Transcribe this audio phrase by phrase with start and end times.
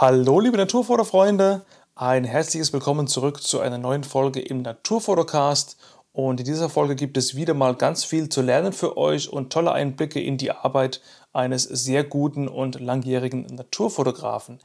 [0.00, 1.60] Hallo liebe Naturfotofreunde,
[1.94, 5.76] ein herzliches Willkommen zurück zu einer neuen Folge im Naturfotocast.
[6.14, 9.52] Und in dieser Folge gibt es wieder mal ganz viel zu lernen für euch und
[9.52, 11.02] tolle Einblicke in die Arbeit
[11.34, 14.60] eines sehr guten und langjährigen Naturfotografen.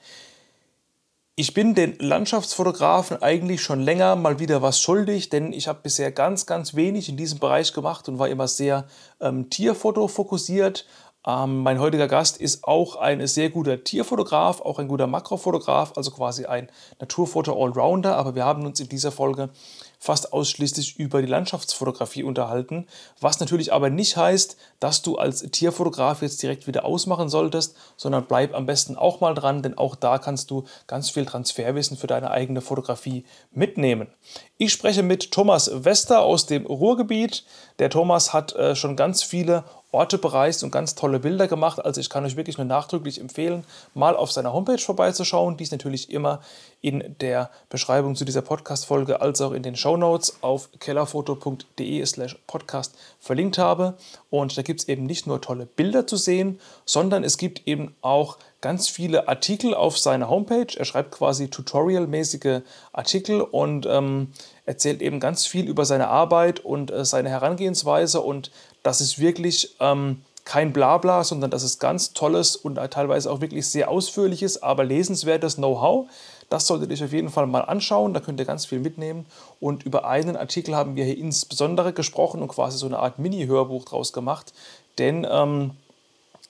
[1.38, 6.14] Ich bin den Landschaftsfotografen eigentlich schon länger mal wieder was schuldig, denn ich habe bisher
[6.14, 8.88] ganz, ganz wenig in diesem Bereich gemacht und war immer sehr
[9.20, 10.86] ähm, Tierfoto fokussiert,
[11.28, 16.12] ähm, mein heutiger Gast ist auch ein sehr guter Tierfotograf, auch ein guter Makrofotograf, also
[16.12, 18.16] quasi ein Naturfoto-Allrounder.
[18.16, 19.50] Aber wir haben uns in dieser Folge
[20.00, 22.86] fast ausschließlich über die Landschaftsfotografie unterhalten,
[23.20, 28.26] was natürlich aber nicht heißt, dass du als Tierfotograf jetzt direkt wieder ausmachen solltest, sondern
[28.26, 32.08] bleib am besten auch mal dran, denn auch da kannst du ganz viel Transferwissen für
[32.08, 34.08] deine eigene Fotografie mitnehmen.
[34.58, 37.44] Ich spreche mit Thomas Wester aus dem Ruhrgebiet.
[37.78, 41.84] Der Thomas hat äh, schon ganz viele Orte bereist und ganz tolle Bilder gemacht.
[41.84, 45.58] Also ich kann euch wirklich nur nachdrücklich empfehlen, mal auf seiner Homepage vorbeizuschauen.
[45.58, 46.40] Die ist natürlich immer
[46.80, 52.38] in der Beschreibung zu dieser Podcast-Folge als auch in den Show Notes auf kellerfoto.de slash
[52.48, 53.96] podcast verlinkt habe.
[54.30, 57.94] Und da gibt es eben nicht nur tolle Bilder zu sehen, sondern es gibt eben
[58.02, 60.76] auch ganz viele Artikel auf seiner Homepage.
[60.76, 62.62] Er schreibt quasi tutorialmäßige
[62.94, 64.32] Artikel und ähm,
[64.66, 68.50] erzählt eben ganz viel über seine Arbeit und äh, seine Herangehensweise und
[68.82, 73.68] das ist wirklich ähm, kein Blabla, sondern das ist ganz tolles und teilweise auch wirklich
[73.68, 76.08] sehr ausführliches, aber lesenswertes Know-how.
[76.50, 79.28] Das solltet ihr euch auf jeden Fall mal anschauen, da könnt ihr ganz viel mitnehmen.
[79.60, 83.86] Und über einen Artikel haben wir hier insbesondere gesprochen und quasi so eine Art Mini-Hörbuch
[83.86, 84.54] draus gemacht.
[84.98, 85.72] Denn ähm,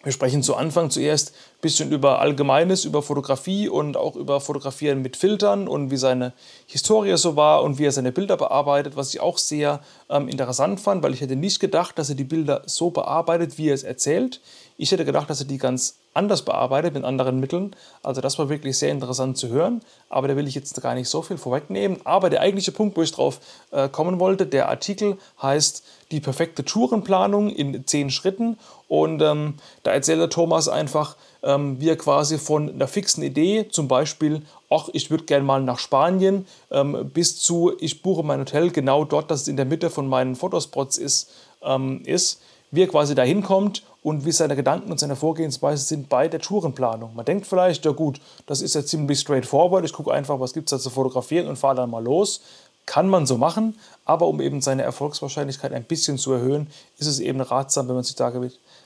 [0.06, 5.02] wir sprechen zu Anfang zuerst ein bisschen über Allgemeines, über Fotografie und auch über Fotografieren
[5.02, 6.34] mit Filtern und wie seine
[6.68, 9.82] Historie so war und wie er seine Bilder bearbeitet, was ich auch sehr
[10.12, 13.70] ähm, interessant fand, weil ich hätte nicht gedacht, dass er die Bilder so bearbeitet, wie
[13.70, 14.42] er es erzählt.
[14.78, 17.74] Ich hätte gedacht, dass er die ganz anders bearbeitet mit anderen Mitteln.
[18.04, 19.82] Also das war wirklich sehr interessant zu hören.
[20.10, 22.00] Aber da will ich jetzt gar nicht so viel vorwegnehmen.
[22.04, 23.40] Aber der eigentliche Punkt, wo ich drauf
[23.72, 28.58] äh, kommen wollte, der Artikel heißt die perfekte Tourenplanung in zehn Schritten.
[28.90, 33.70] Und ähm, da erzählt der Thomas einfach, ähm, wie er quasi von einer fixen Idee,
[33.70, 38.42] zum Beispiel, ach, ich würde gerne mal nach Spanien, ähm, bis zu, ich buche mein
[38.42, 41.32] Hotel genau dort, dass es in der Mitte von meinen Fotospots ist,
[41.64, 46.10] ähm, ist wie er quasi dahin kommt und wie seine Gedanken und seine Vorgehensweise sind
[46.10, 47.16] bei der Tourenplanung.
[47.16, 50.68] Man denkt vielleicht, ja gut, das ist ja ziemlich straightforward, ich gucke einfach, was gibt
[50.68, 52.42] es da zu fotografieren und fahre dann mal los.
[52.86, 56.68] Kann man so machen, aber um eben seine Erfolgswahrscheinlichkeit ein bisschen zu erhöhen,
[57.00, 58.32] ist es eben ratsam, wenn man sich da,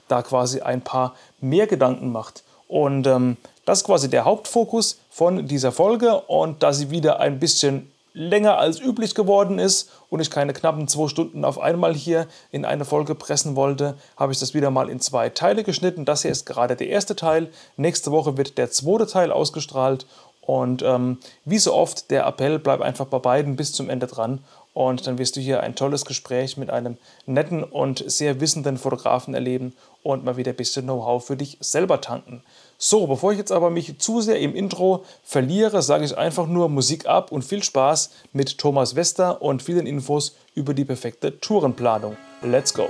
[0.07, 2.44] da quasi ein paar mehr Gedanken macht.
[2.69, 6.22] Und ähm, das ist quasi der Hauptfokus von dieser Folge.
[6.28, 10.87] Und da sie wieder ein bisschen länger als üblich geworden ist und ich keine knappen
[10.87, 14.89] zwei Stunden auf einmal hier in eine Folge pressen wollte, habe ich das wieder mal
[14.89, 16.05] in zwei Teile geschnitten.
[16.05, 17.49] Das hier ist gerade der erste Teil.
[17.77, 20.05] Nächste Woche wird der zweite Teil ausgestrahlt.
[20.41, 24.39] Und ähm, wie so oft, der Appell, bleib einfach bei beiden bis zum Ende dran.
[24.73, 26.97] Und dann wirst du hier ein tolles Gespräch mit einem
[27.27, 32.01] netten und sehr wissenden Fotografen erleben und mal wieder ein bisschen Know-how für dich selber
[32.01, 32.41] tanken.
[32.81, 36.69] So, bevor ich jetzt aber mich zu sehr im Intro verliere, sage ich einfach nur
[36.69, 42.16] Musik ab und viel Spaß mit Thomas Wester und vielen Infos über die perfekte Tourenplanung.
[42.41, 42.88] Let's go!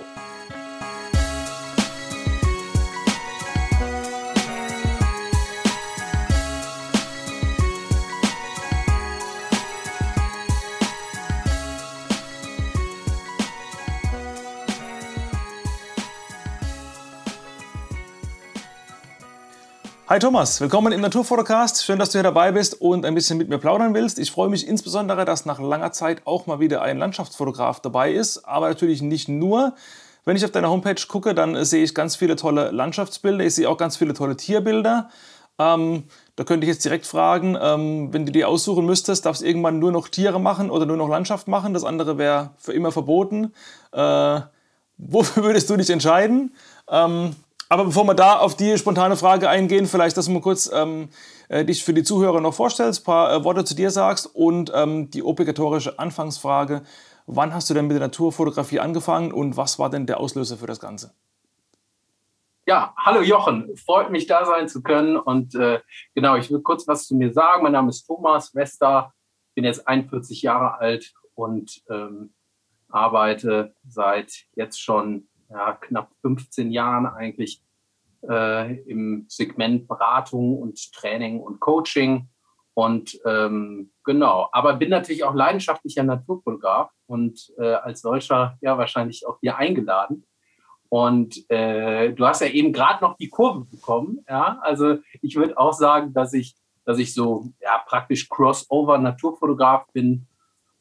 [20.10, 21.86] Hi Thomas, willkommen im Naturfotocast.
[21.86, 24.18] Schön, dass du hier dabei bist und ein bisschen mit mir plaudern willst.
[24.18, 28.44] Ich freue mich insbesondere, dass nach langer Zeit auch mal wieder ein Landschaftsfotograf dabei ist,
[28.44, 29.76] aber natürlich nicht nur.
[30.26, 33.46] Wenn ich auf deine Homepage gucke, dann sehe ich ganz viele tolle Landschaftsbilder.
[33.46, 35.12] Ich sehe auch ganz viele tolle Tierbilder.
[35.60, 36.06] Ähm,
[36.36, 39.78] da könnte ich jetzt direkt fragen, ähm, wenn du die aussuchen müsstest, darfst du irgendwann
[39.78, 41.76] nur noch Tiere machen oder nur noch Landschaft machen?
[41.76, 43.54] Das andere wäre für immer verboten.
[43.92, 44.42] Äh,
[44.98, 46.56] wofür würdest du dich entscheiden?
[46.90, 47.36] Ähm,
[47.70, 51.10] aber bevor wir da auf die spontane Frage eingehen, vielleicht, dass du mal kurz ähm,
[51.50, 54.72] äh, dich für die Zuhörer noch vorstellst, ein paar äh, Worte zu dir sagst und
[54.74, 56.82] ähm, die obligatorische Anfangsfrage,
[57.28, 60.66] wann hast du denn mit der Naturfotografie angefangen und was war denn der Auslöser für
[60.66, 61.14] das Ganze?
[62.66, 65.80] Ja, hallo Jochen, freut mich da sein zu können und äh,
[66.16, 67.64] genau, ich will kurz was zu mir sagen.
[67.64, 69.14] Mein Name ist Thomas Wester,
[69.54, 72.34] bin jetzt 41 Jahre alt und ähm,
[72.90, 77.62] arbeite seit jetzt schon ja, knapp 15 Jahren eigentlich
[78.28, 82.30] äh, im Segment Beratung und Training und Coaching.
[82.74, 89.28] Und ähm, genau, aber bin natürlich auch leidenschaftlicher Naturfotograf und äh, als solcher ja wahrscheinlich
[89.28, 90.26] auch hier eingeladen.
[90.88, 94.24] Und äh, du hast ja eben gerade noch die Kurve bekommen.
[94.28, 96.56] Ja, also ich würde auch sagen, dass ich
[96.90, 100.26] dass ich so ja, praktisch Crossover-Naturfotograf bin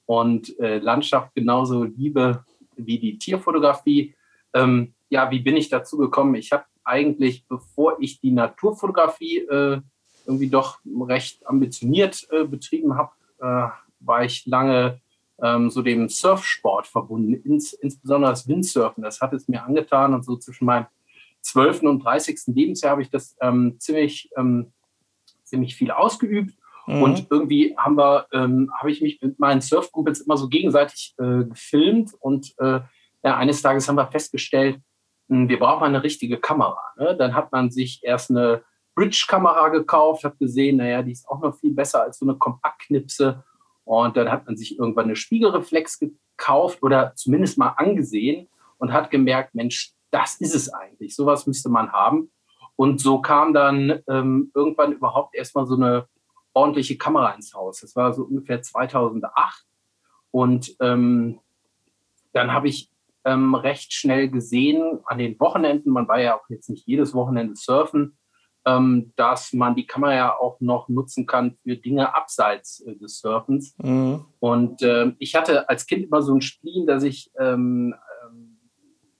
[0.06, 4.14] und äh, Landschaft genauso liebe wie die Tierfotografie.
[4.54, 6.34] Ähm, ja, wie bin ich dazu gekommen?
[6.34, 9.80] Ich habe eigentlich, bevor ich die Naturfotografie äh,
[10.26, 10.78] irgendwie doch
[11.08, 13.68] recht ambitioniert äh, betrieben habe, äh,
[14.00, 15.00] war ich lange
[15.42, 19.02] ähm, so dem Surfsport verbunden, ins, insbesondere das Windsurfen.
[19.02, 20.86] Das hat es mir angetan und so zwischen meinem
[21.42, 21.82] 12.
[21.82, 22.40] und 30.
[22.48, 24.72] Lebensjahr habe ich das ähm, ziemlich, ähm,
[25.44, 26.54] ziemlich viel ausgeübt.
[26.86, 27.02] Mhm.
[27.02, 31.44] Und irgendwie haben wir, ähm, habe ich mich mit meinen Surfkumpels immer so gegenseitig äh,
[31.44, 32.80] gefilmt und äh,
[33.28, 34.80] ja, eines Tages haben wir festgestellt,
[35.28, 36.80] hm, wir brauchen eine richtige Kamera.
[36.96, 37.14] Ne?
[37.14, 38.62] Dann hat man sich erst eine
[38.94, 43.44] Bridge-Kamera gekauft, hat gesehen, naja, die ist auch noch viel besser als so eine Kompaktknipse.
[43.84, 48.48] Und dann hat man sich irgendwann eine Spiegelreflex gekauft oder zumindest mal angesehen
[48.78, 51.14] und hat gemerkt, Mensch, das ist es eigentlich.
[51.14, 52.30] Sowas müsste man haben.
[52.76, 56.08] Und so kam dann ähm, irgendwann überhaupt erstmal so eine
[56.54, 57.80] ordentliche Kamera ins Haus.
[57.80, 59.66] Das war so ungefähr 2008.
[60.30, 61.40] Und ähm,
[62.32, 62.90] dann habe ich
[63.28, 67.54] ähm, recht schnell gesehen an den Wochenenden, man war ja auch jetzt nicht jedes Wochenende
[67.56, 68.16] surfen,
[68.64, 73.20] ähm, dass man die Kamera ja auch noch nutzen kann für Dinge abseits äh, des
[73.20, 73.74] Surfens.
[73.82, 74.24] Mhm.
[74.40, 77.94] Und äh, ich hatte als Kind immer so ein Spiel, dass ich ähm,
[78.24, 78.58] ähm,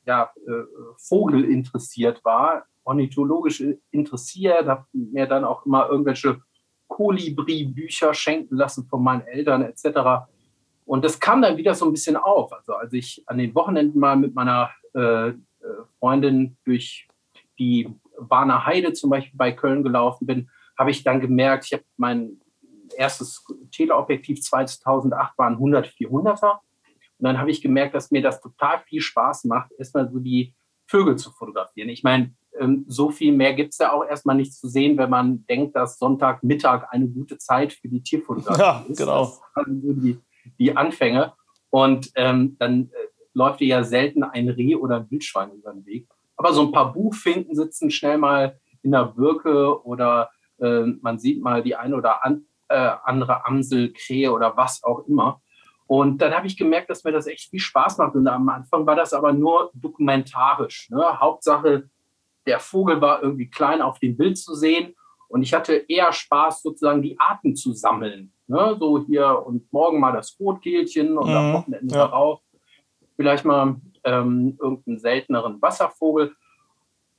[0.06, 0.64] ja, äh,
[0.96, 6.40] Vogel interessiert war, ornithologisch interessiert, habe mir dann auch immer irgendwelche
[6.88, 10.30] Kolibri-Bücher schenken lassen von meinen Eltern etc.
[10.88, 12.50] Und das kam dann wieder so ein bisschen auf.
[12.50, 15.34] Also als ich an den Wochenenden mal mit meiner äh, äh
[15.98, 17.06] Freundin durch
[17.58, 20.48] die Warner Heide zum Beispiel bei Köln gelaufen bin,
[20.78, 22.40] habe ich dann gemerkt, ich habe mein
[22.96, 26.52] erstes Teleobjektiv 2008 war ein 100 400er.
[26.52, 26.60] Und
[27.18, 30.54] dann habe ich gemerkt, dass mir das total viel Spaß macht, erstmal so die
[30.86, 31.90] Vögel zu fotografieren.
[31.90, 35.10] Ich meine, ähm, so viel mehr gibt es ja auch erstmal nicht zu sehen, wenn
[35.10, 38.96] man denkt, dass Sonntagmittag eine gute Zeit für die Tierfotografie ja, ist.
[38.96, 39.24] Genau.
[39.54, 40.18] Das so die
[40.58, 41.32] die Anfänge.
[41.70, 45.86] Und ähm, dann äh, läuft dir ja selten ein Reh oder ein Wildschwein über den
[45.86, 46.08] Weg.
[46.36, 51.42] Aber so ein paar Buchfinken sitzen schnell mal in der Birke oder äh, man sieht
[51.42, 55.40] mal die eine oder an, äh, andere Amsel, Krähe oder was auch immer.
[55.86, 58.14] Und dann habe ich gemerkt, dass mir das echt viel Spaß macht.
[58.14, 60.90] Und am Anfang war das aber nur dokumentarisch.
[60.90, 61.18] Ne?
[61.18, 61.88] Hauptsache,
[62.46, 64.94] der Vogel war irgendwie klein auf dem Bild zu sehen.
[65.28, 68.32] Und ich hatte eher Spaß, sozusagen die Arten zu sammeln.
[68.46, 68.76] Ne?
[68.78, 72.06] So hier und morgen mal das Rotkehlchen und mhm, am Wochenende ja.
[72.06, 72.40] darauf
[73.18, 76.34] vielleicht mal ähm, irgendeinen selteneren Wasservogel.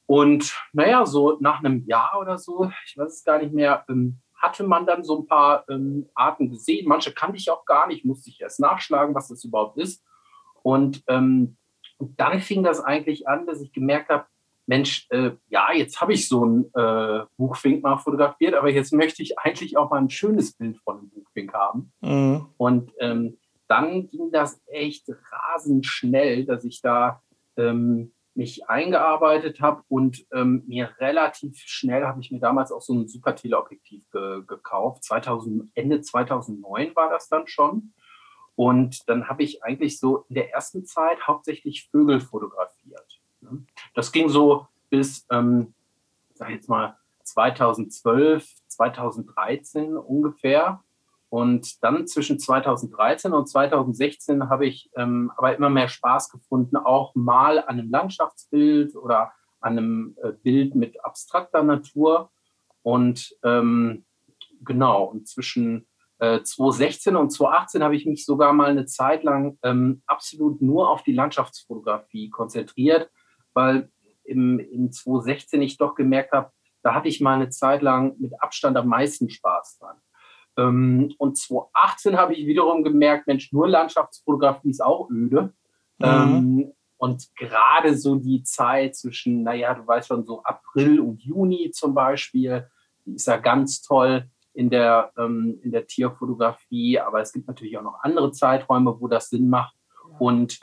[0.05, 4.19] Und naja, so nach einem Jahr oder so, ich weiß es gar nicht mehr, ähm,
[4.33, 6.87] hatte man dann so ein paar ähm, Arten gesehen.
[6.87, 10.03] Manche kannte ich auch gar nicht, musste ich erst nachschlagen, was das überhaupt ist.
[10.63, 11.57] Und ähm,
[11.99, 14.25] dann fing das eigentlich an, dass ich gemerkt habe,
[14.69, 19.23] Mensch, äh, ja, jetzt habe ich so ein äh, Buchfink mal fotografiert, aber jetzt möchte
[19.23, 21.91] ich eigentlich auch mal ein schönes Bild von einem Buchfink haben.
[22.01, 22.45] Mhm.
[22.57, 27.23] Und ähm, dann ging das echt rasend schnell, dass ich da
[27.57, 32.93] ähm, mich eingearbeitet habe und ähm, mir relativ schnell habe ich mir damals auch so
[32.93, 35.03] ein super Teleobjektiv ge gekauft.
[35.03, 37.93] 2000, Ende 2009 war das dann schon.
[38.53, 42.78] Und dann habe ich eigentlich so in der ersten Zeit hauptsächlich Vögel fotografiert.
[43.99, 45.73] Das ging so bis, ähm,
[46.33, 50.81] sag ich jetzt mal, 2012, 2013 ungefähr.
[51.27, 57.13] Und dann zwischen 2013 und 2016 habe ich ähm, aber immer mehr Spaß gefunden, auch
[57.13, 62.31] mal an einem Landschaftsbild oder an einem äh, Bild mit abstrakter Natur.
[62.83, 64.05] Und ähm,
[64.63, 65.87] genau, und zwischen
[66.19, 70.89] äh, 2016 und 2018 habe ich mich sogar mal eine Zeit lang ähm, absolut nur
[70.89, 73.11] auf die Landschaftsfotografie konzentriert
[73.59, 73.89] weil
[74.23, 76.51] im, in 2016 ich doch gemerkt habe,
[76.81, 79.97] da hatte ich mal eine Zeit lang mit Abstand am meisten Spaß dran.
[80.57, 85.53] Ähm, und 2018 habe ich wiederum gemerkt, Mensch, nur Landschaftsfotografie ist auch öde.
[85.97, 86.05] Mhm.
[86.05, 91.71] Ähm, und gerade so die Zeit zwischen, naja, du weißt schon, so April und Juni
[91.71, 92.69] zum Beispiel,
[93.05, 96.99] die ist ja ganz toll in der, ähm, in der Tierfotografie.
[96.99, 99.75] Aber es gibt natürlich auch noch andere Zeiträume, wo das Sinn macht.
[100.17, 100.59] Und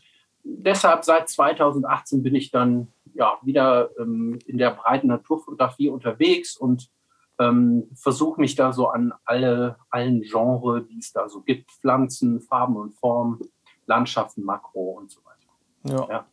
[0.46, 6.90] deshalb seit 2018 bin ich dann ja wieder ähm, in der breiten Naturfotografie unterwegs und
[7.38, 12.40] ähm, versuche mich da so an alle allen Genres, die es da so gibt, Pflanzen,
[12.40, 13.40] Farben und Formen,
[13.86, 16.06] Landschaften, Makro und so weiter.
[16.06, 16.08] Ja.
[16.10, 16.26] ja.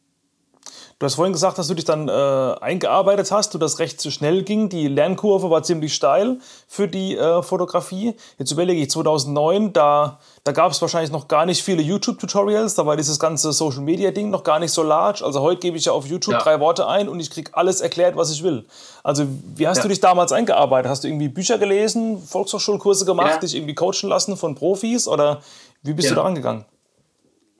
[0.99, 4.11] Du hast vorhin gesagt, dass du dich dann äh, eingearbeitet hast, du das recht zu
[4.11, 4.69] schnell ging.
[4.69, 6.37] Die Lernkurve war ziemlich steil
[6.67, 8.15] für die äh, Fotografie.
[8.37, 12.85] Jetzt überlege ich, 2009, da, da gab es wahrscheinlich noch gar nicht viele YouTube-Tutorials, da
[12.85, 15.25] war dieses ganze Social-Media-Ding noch gar nicht so large.
[15.25, 16.39] Also heute gebe ich ja auf YouTube ja.
[16.39, 18.65] drei Worte ein und ich kriege alles erklärt, was ich will.
[19.03, 19.25] Also
[19.55, 19.83] wie hast ja.
[19.83, 20.89] du dich damals eingearbeitet?
[20.89, 23.37] Hast du irgendwie Bücher gelesen, Volkshochschulkurse gemacht, ja.
[23.39, 25.41] dich irgendwie coachen lassen von Profis oder
[25.81, 26.65] wie bist du da angegangen?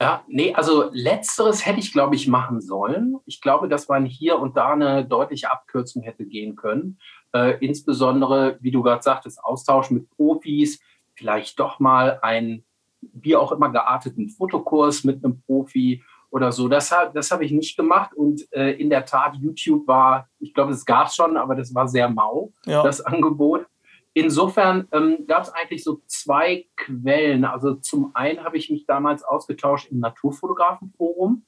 [0.03, 3.15] Ja, nee, also letzteres hätte ich, glaube ich, machen sollen.
[3.25, 7.00] Ich glaube, dass man hier und da eine deutliche Abkürzung hätte gehen können.
[7.31, 10.81] Äh, insbesondere, wie du gerade sagtest, Austausch mit Profis,
[11.15, 12.65] vielleicht doch mal einen,
[13.00, 16.67] wie auch immer gearteten Fotokurs mit einem Profi oder so.
[16.67, 18.13] Das, das habe ich nicht gemacht.
[18.13, 21.74] Und äh, in der Tat, YouTube war, ich glaube, es gab es schon, aber das
[21.74, 22.83] war sehr mau, ja.
[22.83, 23.65] das Angebot.
[24.13, 27.46] Insofern ähm, gab es eigentlich so zwei Quellen.
[27.46, 31.46] Also zum einen habe ich mich damals ausgetauscht im Naturfotografenforum,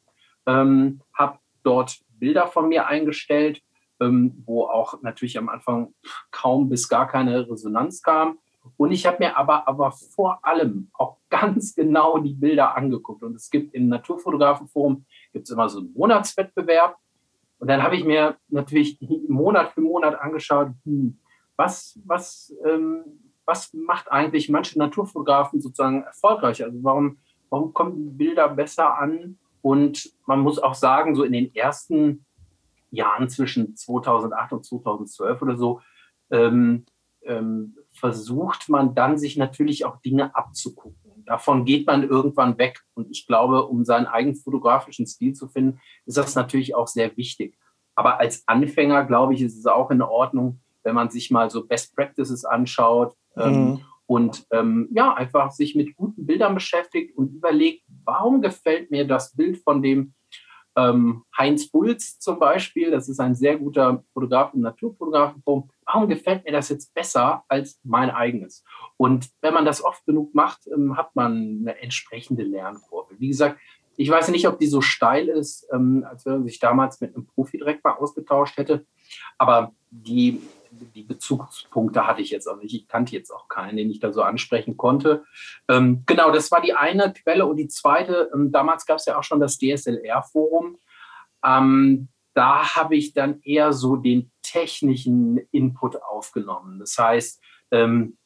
[0.47, 3.61] ähm, habe dort Bilder von mir eingestellt,
[3.99, 5.93] ähm, wo auch natürlich am Anfang
[6.31, 8.39] kaum bis gar keine Resonanz kam.
[8.77, 13.21] Und ich habe mir aber, aber vor allem auch ganz genau die Bilder angeguckt.
[13.21, 16.97] Und es gibt im Naturfotografenforum gibt es immer so einen Monatswettbewerb.
[17.59, 21.19] Und dann habe ich mir natürlich Monat für Monat angeschaut, hm,
[21.57, 23.03] was, was, ähm,
[23.45, 26.63] was macht eigentlich manche Naturfotografen sozusagen erfolgreich?
[26.63, 27.19] Also warum,
[27.49, 29.37] warum kommen Bilder besser an?
[29.61, 32.25] Und man muss auch sagen, so in den ersten
[32.91, 35.81] Jahren zwischen 2008 und 2012 oder so,
[36.31, 36.85] ähm,
[37.23, 41.23] ähm, versucht man dann sich natürlich auch Dinge abzugucken.
[41.25, 42.83] Davon geht man irgendwann weg.
[42.93, 47.17] Und ich glaube, um seinen eigenen fotografischen Stil zu finden, ist das natürlich auch sehr
[47.17, 47.57] wichtig.
[47.95, 51.65] Aber als Anfänger, glaube ich, ist es auch in Ordnung, wenn man sich mal so
[51.65, 53.81] Best Practices anschaut ähm, mhm.
[54.05, 59.35] und ähm, ja, einfach sich mit guten Bildern beschäftigt und überlegt, warum gefällt mir das
[59.35, 60.13] Bild von dem
[60.77, 66.43] ähm, Heinz Bulz zum Beispiel, das ist ein sehr guter Fotograf im Naturfotografenforum, warum gefällt
[66.45, 68.63] mir das jetzt besser als mein eigenes?
[68.97, 73.15] Und wenn man das oft genug macht, ähm, hat man eine entsprechende Lernkurve.
[73.17, 73.59] Wie gesagt,
[73.97, 77.15] ich weiß nicht, ob die so steil ist, ähm, als wenn man sich damals mit
[77.15, 78.85] einem Profi direkt mal ausgetauscht hätte.
[79.37, 80.41] Aber die
[80.95, 82.73] die Bezugspunkte hatte ich jetzt auch nicht.
[82.73, 85.23] Ich kannte jetzt auch keinen, den ich da so ansprechen konnte.
[85.67, 87.45] Ähm, genau, das war die eine Quelle.
[87.45, 90.77] Und die zweite, ähm, damals gab es ja auch schon das DSLR-Forum.
[91.45, 96.79] Ähm, da habe ich dann eher so den technischen Input aufgenommen.
[96.79, 97.41] Das heißt,
[97.71, 98.17] ähm,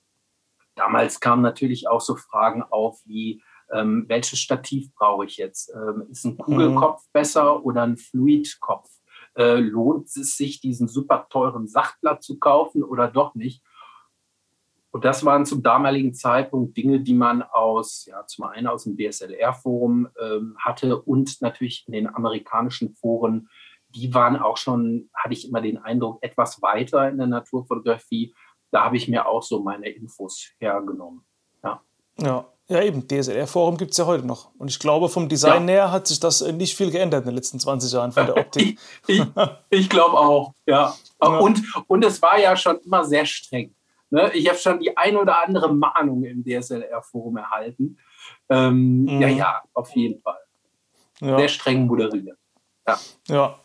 [0.76, 5.72] damals kamen natürlich auch so Fragen auf wie, ähm, welches Stativ brauche ich jetzt?
[5.74, 7.10] Ähm, ist ein Kugelkopf mhm.
[7.14, 8.90] besser oder ein Fluidkopf?
[9.40, 13.64] Äh, lohnt es sich, diesen super teuren Sachtler zu kaufen oder doch nicht?
[14.92, 18.98] Und das waren zum damaligen Zeitpunkt Dinge, die man aus, ja, zum einen aus dem
[18.98, 23.50] DSLR-Forum ähm, hatte und natürlich in den amerikanischen Foren,
[23.90, 28.36] die waren auch schon, hatte ich immer den Eindruck, etwas weiter in der Naturfotografie.
[28.72, 31.24] Da habe ich mir auch so meine Infos hergenommen.
[31.64, 31.82] Ja.
[32.20, 34.52] Ja, ja, eben, DSLR-Forum gibt es ja heute noch.
[34.60, 35.74] Und ich glaube, vom Design ja.
[35.74, 38.38] her hat sich das äh, nicht viel geändert in den letzten 20 Jahren von der
[38.38, 38.80] Optik.
[39.08, 39.24] ich,
[39.72, 40.96] ich glaube auch, ja.
[41.22, 41.28] ja.
[41.40, 43.74] Und, und es war ja schon immer sehr streng.
[44.12, 44.32] Ne?
[44.34, 47.98] Ich habe schon die ein oder andere Mahnung im DSLR-Forum erhalten.
[48.50, 49.22] Ähm, mhm.
[49.22, 50.40] Ja, ja, auf jeden Fall.
[51.22, 51.38] Ja.
[51.40, 52.38] Sehr streng moderiert.
[52.88, 53.00] Ja.
[53.28, 53.60] ja.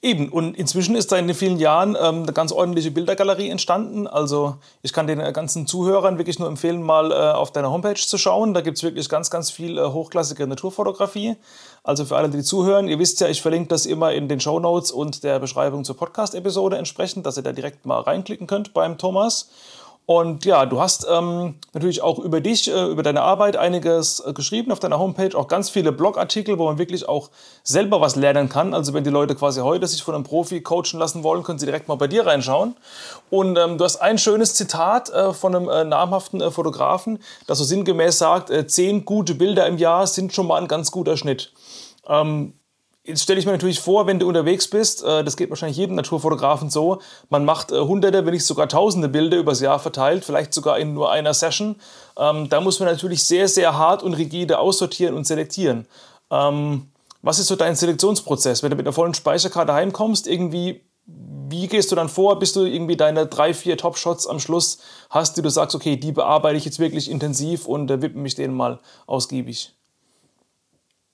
[0.00, 4.06] Eben, und inzwischen ist da in den vielen Jahren ähm, eine ganz ordentliche Bildergalerie entstanden.
[4.06, 8.18] Also ich kann den ganzen Zuhörern wirklich nur empfehlen, mal äh, auf deiner Homepage zu
[8.18, 8.54] schauen.
[8.54, 11.36] Da gibt es wirklich ganz, ganz viel äh, hochklassige Naturfotografie.
[11.82, 14.60] Also für alle, die zuhören, ihr wisst ja, ich verlinke das immer in den Show
[14.60, 18.96] Notes und der Beschreibung zur Podcast-Episode entsprechend, dass ihr da direkt mal reinklicken könnt beim
[18.96, 19.48] Thomas.
[20.10, 24.32] Und ja, du hast ähm, natürlich auch über dich, äh, über deine Arbeit einiges äh,
[24.32, 27.28] geschrieben auf deiner Homepage, auch ganz viele Blogartikel, wo man wirklich auch
[27.62, 28.72] selber was lernen kann.
[28.72, 31.66] Also wenn die Leute quasi heute sich von einem Profi coachen lassen wollen, können sie
[31.66, 32.74] direkt mal bei dir reinschauen.
[33.28, 37.58] Und ähm, du hast ein schönes Zitat äh, von einem äh, namhaften äh, Fotografen, das
[37.58, 41.18] so sinngemäß sagt, äh, zehn gute Bilder im Jahr sind schon mal ein ganz guter
[41.18, 41.52] Schnitt.
[42.08, 42.54] Ähm,
[43.08, 45.96] Jetzt stelle ich mir natürlich vor, wenn du unterwegs bist, äh, das geht wahrscheinlich jedem
[45.96, 47.00] Naturfotografen so,
[47.30, 50.92] man macht äh, hunderte, wenn nicht sogar tausende Bilder übers Jahr verteilt, vielleicht sogar in
[50.92, 51.76] nur einer Session.
[52.18, 55.86] Ähm, da muss man natürlich sehr, sehr hart und rigide aussortieren und selektieren.
[56.30, 56.88] Ähm,
[57.22, 58.62] was ist so dein Selektionsprozess?
[58.62, 62.66] Wenn du mit einer vollen Speicherkarte heimkommst, irgendwie, wie gehst du dann vor, bis du
[62.66, 66.66] irgendwie deine drei, vier Top-Shots am Schluss hast, die du sagst, okay, die bearbeite ich
[66.66, 69.77] jetzt wirklich intensiv und äh, widme mich denen mal ausgiebig?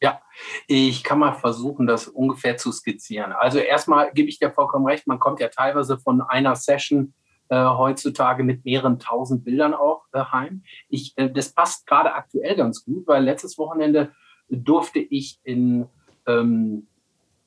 [0.04, 0.20] Ja,
[0.66, 3.32] ich kann mal versuchen, das ungefähr zu skizzieren.
[3.32, 7.14] Also erstmal gebe ich dir vollkommen recht, man kommt ja teilweise von einer Session
[7.49, 10.62] äh, heutzutage mit mehreren tausend Bildern auch äh, heim.
[10.90, 14.12] Ich, äh, das passt gerade aktuell ganz gut, weil letztes Wochenende
[14.50, 15.87] durfte ich in,
[16.26, 16.87] ähm,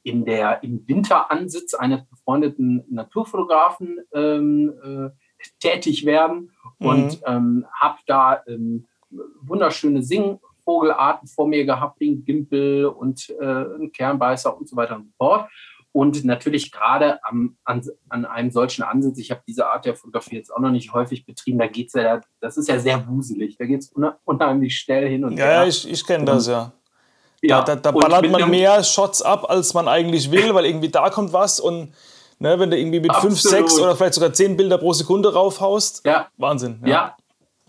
[0.01, 5.09] in der, im Winteransitz eines befreundeten Naturfotografen ähm, äh,
[5.59, 6.49] tätig werden
[6.79, 7.23] und mhm.
[7.27, 8.87] ähm, habe da ähm,
[9.41, 10.01] wunderschöne
[10.67, 15.11] Singvogelarten vor mir gehabt, den Gimpel und äh, einen Kernbeißer und so weiter und so
[15.17, 15.49] fort.
[15.93, 20.35] Und natürlich gerade am, an, an einem solchen Ansatz, ich habe diese Art der Fotografie
[20.35, 23.57] jetzt auch noch nicht häufig betrieben, da geht es ja, das ist ja sehr wuselig,
[23.57, 23.93] da geht es
[24.25, 25.53] unheimlich schnell hin und her.
[25.53, 26.71] Ja, ich, ich kenne das, ja.
[27.41, 30.89] Ja, da, da, da ballert man mehr Shots ab, als man eigentlich will, weil irgendwie
[30.89, 31.93] da kommt was und
[32.39, 33.37] ne, wenn du irgendwie mit Absolut.
[33.37, 36.27] fünf, sechs oder vielleicht sogar zehn Bilder pro Sekunde raufhaust, ja.
[36.37, 36.79] Wahnsinn.
[36.83, 36.89] Ja.
[36.89, 37.16] ja.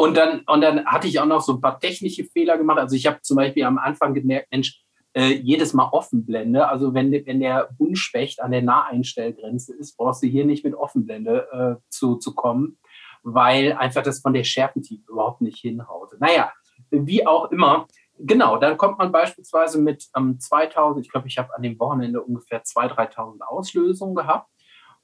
[0.00, 2.78] Und dann, und dann hatte ich auch noch so ein paar technische Fehler gemacht.
[2.78, 4.80] Also ich habe zum Beispiel am Anfang gemerkt, Mensch,
[5.12, 6.68] äh, jedes Mal Offenblende.
[6.68, 11.48] Also wenn, wenn der Buntspecht an der Naheinstellgrenze ist, brauchst du hier nicht mit Offenblende
[11.50, 12.78] äh, zu, zu kommen,
[13.24, 16.12] weil einfach das von der Schärfentiefe überhaupt nicht hinhaut.
[16.20, 16.52] Naja,
[16.90, 17.88] wie auch immer.
[18.20, 22.22] Genau, dann kommt man beispielsweise mit ähm, 2000, ich glaube, ich habe an dem Wochenende
[22.22, 24.48] ungefähr 2.000, 3.000 Auslösungen gehabt.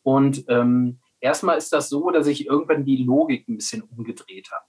[0.05, 4.65] Und ähm, erstmal ist das so, dass ich irgendwann die Logik ein bisschen umgedreht habe.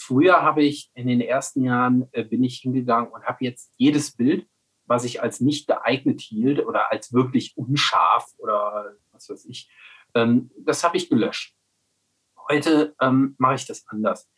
[0.00, 4.16] Früher habe ich in den ersten Jahren äh, bin ich hingegangen und habe jetzt jedes
[4.16, 4.46] Bild
[4.90, 9.70] was ich als nicht geeignet hielt oder als wirklich unscharf oder was weiß ich,
[10.14, 11.54] ähm, das habe ich gelöscht.
[12.48, 14.28] Heute ähm, mache ich das anders.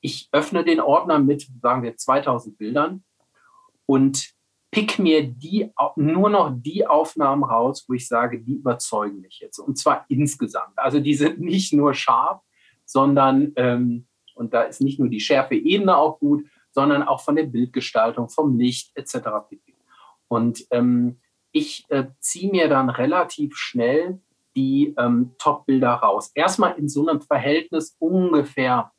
[0.00, 3.04] Ich öffne den Ordner mit, sagen wir, 2000 Bildern
[3.84, 4.30] und
[4.70, 9.58] pick mir die, nur noch die Aufnahmen raus, wo ich sage, die überzeugen mich jetzt.
[9.58, 10.78] Und zwar insgesamt.
[10.78, 12.42] Also die sind nicht nur scharf,
[12.84, 17.44] sondern, ähm, und da ist nicht nur die Schärfe-Ebene auch gut, sondern auch von der
[17.44, 19.28] Bildgestaltung, vom Licht etc.
[20.28, 21.20] Und ähm,
[21.52, 24.20] ich äh, ziehe mir dann relativ schnell
[24.54, 26.30] die ähm, Top-Bilder raus.
[26.34, 28.92] Erstmal in so einem Verhältnis ungefähr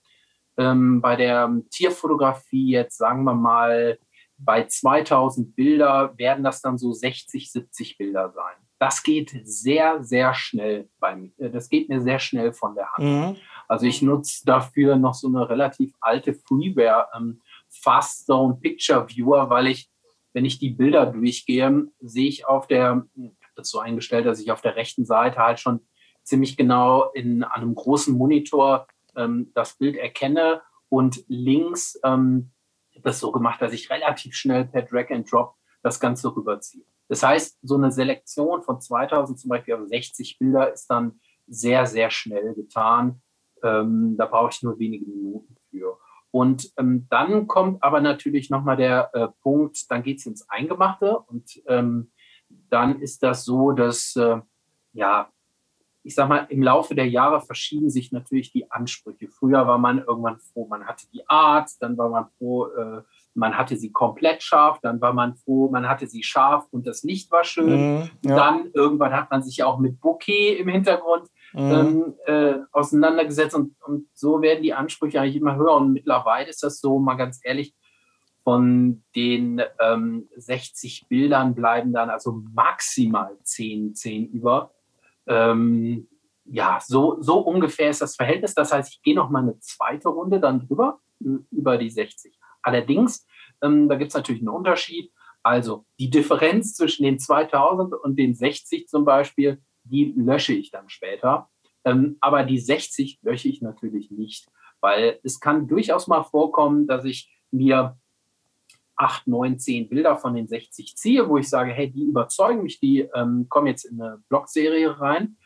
[0.57, 3.99] ähm, bei der Tierfotografie jetzt sagen wir mal
[4.37, 8.55] bei 2000 Bilder werden das dann so 60, 70 Bilder sein.
[8.79, 11.31] Das geht sehr, sehr schnell bei mir.
[11.37, 13.05] Äh, das geht mir sehr schnell von der Hand.
[13.05, 13.35] Mhm.
[13.67, 19.49] Also ich nutze dafür noch so eine relativ alte Freeware ähm, Fast Zone Picture Viewer,
[19.49, 19.89] weil ich
[20.37, 24.39] wenn ich die Bilder durchgehe, sehe ich auf der, ich habe das so eingestellt, dass
[24.39, 25.79] ich auf der rechten Seite halt schon
[26.21, 32.51] ziemlich genau in einem großen Monitor ähm, das Bild erkenne und links ähm,
[33.01, 36.85] das so gemacht, dass ich relativ schnell per Drag and Drop das Ganze rüberziehe.
[37.07, 41.87] Das heißt, so eine Selektion von 2000 zum Beispiel, also 60 Bilder, ist dann sehr,
[41.87, 43.23] sehr schnell getan.
[43.63, 45.97] Ähm, da brauche ich nur wenige Minuten für.
[46.31, 51.19] Und ähm, dann kommt aber natürlich nochmal der äh, Punkt, dann geht es ins Eingemachte
[51.19, 52.11] und ähm,
[52.69, 54.39] dann ist das so, dass, äh,
[54.93, 55.29] ja,
[56.03, 59.27] ich sag mal, im Laufe der Jahre verschieben sich natürlich die Ansprüche.
[59.27, 63.01] Früher war man irgendwann froh, man hatte die Art, dann war man froh, äh,
[63.33, 67.03] man hatte sie komplett scharf, dann war man froh, man hatte sie scharf und das
[67.03, 67.99] Licht war schön.
[67.99, 68.35] Mm, ja.
[68.35, 72.15] Dann irgendwann hat man sich auch mit Bouquet im Hintergrund mhm.
[72.25, 75.75] äh, auseinandergesetzt und, und so werden die Ansprüche eigentlich immer höher.
[75.75, 77.73] Und mittlerweile ist das so, mal ganz ehrlich,
[78.43, 84.71] von den ähm, 60 Bildern bleiben dann also maximal 10, 10 über.
[85.25, 86.07] Ähm,
[86.45, 88.53] ja, so, so ungefähr ist das Verhältnis.
[88.53, 90.99] Das heißt, ich gehe noch mal eine zweite Runde dann drüber,
[91.51, 92.37] über die 60.
[92.61, 93.27] Allerdings,
[93.61, 95.11] ähm, da gibt es natürlich einen Unterschied.
[95.43, 100.89] Also die Differenz zwischen den 2000 und den 60 zum Beispiel, die lösche ich dann
[100.89, 101.49] später.
[101.85, 104.47] Ähm, aber die 60 lösche ich natürlich nicht,
[104.81, 107.97] weil es kann durchaus mal vorkommen, dass ich mir
[108.97, 112.79] 8, 9, 10 Bilder von den 60 ziehe, wo ich sage, hey, die überzeugen mich,
[112.79, 115.37] die ähm, kommen jetzt in eine Blogserie rein.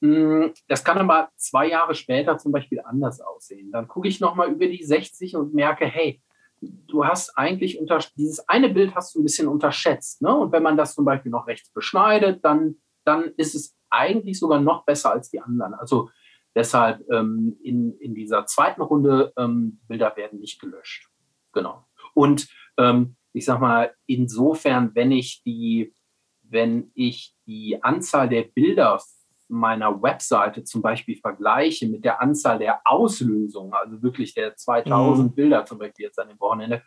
[0.00, 3.70] Hm, das kann aber zwei Jahre später zum Beispiel anders aussehen.
[3.72, 6.22] Dann gucke ich nochmal über die 60 und merke, hey,
[6.60, 10.22] du hast eigentlich unter dieses eine Bild hast du ein bisschen unterschätzt.
[10.22, 10.34] Ne?
[10.34, 14.60] Und wenn man das zum Beispiel noch rechts beschneidet, dann, dann ist es eigentlich sogar
[14.60, 15.74] noch besser als die anderen.
[15.74, 16.10] Also
[16.54, 21.08] deshalb ähm, in, in dieser zweiten Runde ähm, Bilder werden nicht gelöscht.
[21.52, 21.86] Genau.
[22.14, 25.94] Und ähm, ich sag mal, insofern, wenn ich die,
[26.42, 29.00] wenn ich die Anzahl der Bilder
[29.48, 35.34] meiner Webseite zum Beispiel vergleiche mit der Anzahl der Auslösungen, also wirklich der 2000 mhm.
[35.34, 36.82] Bilder zum Beispiel jetzt an dem Wochenende,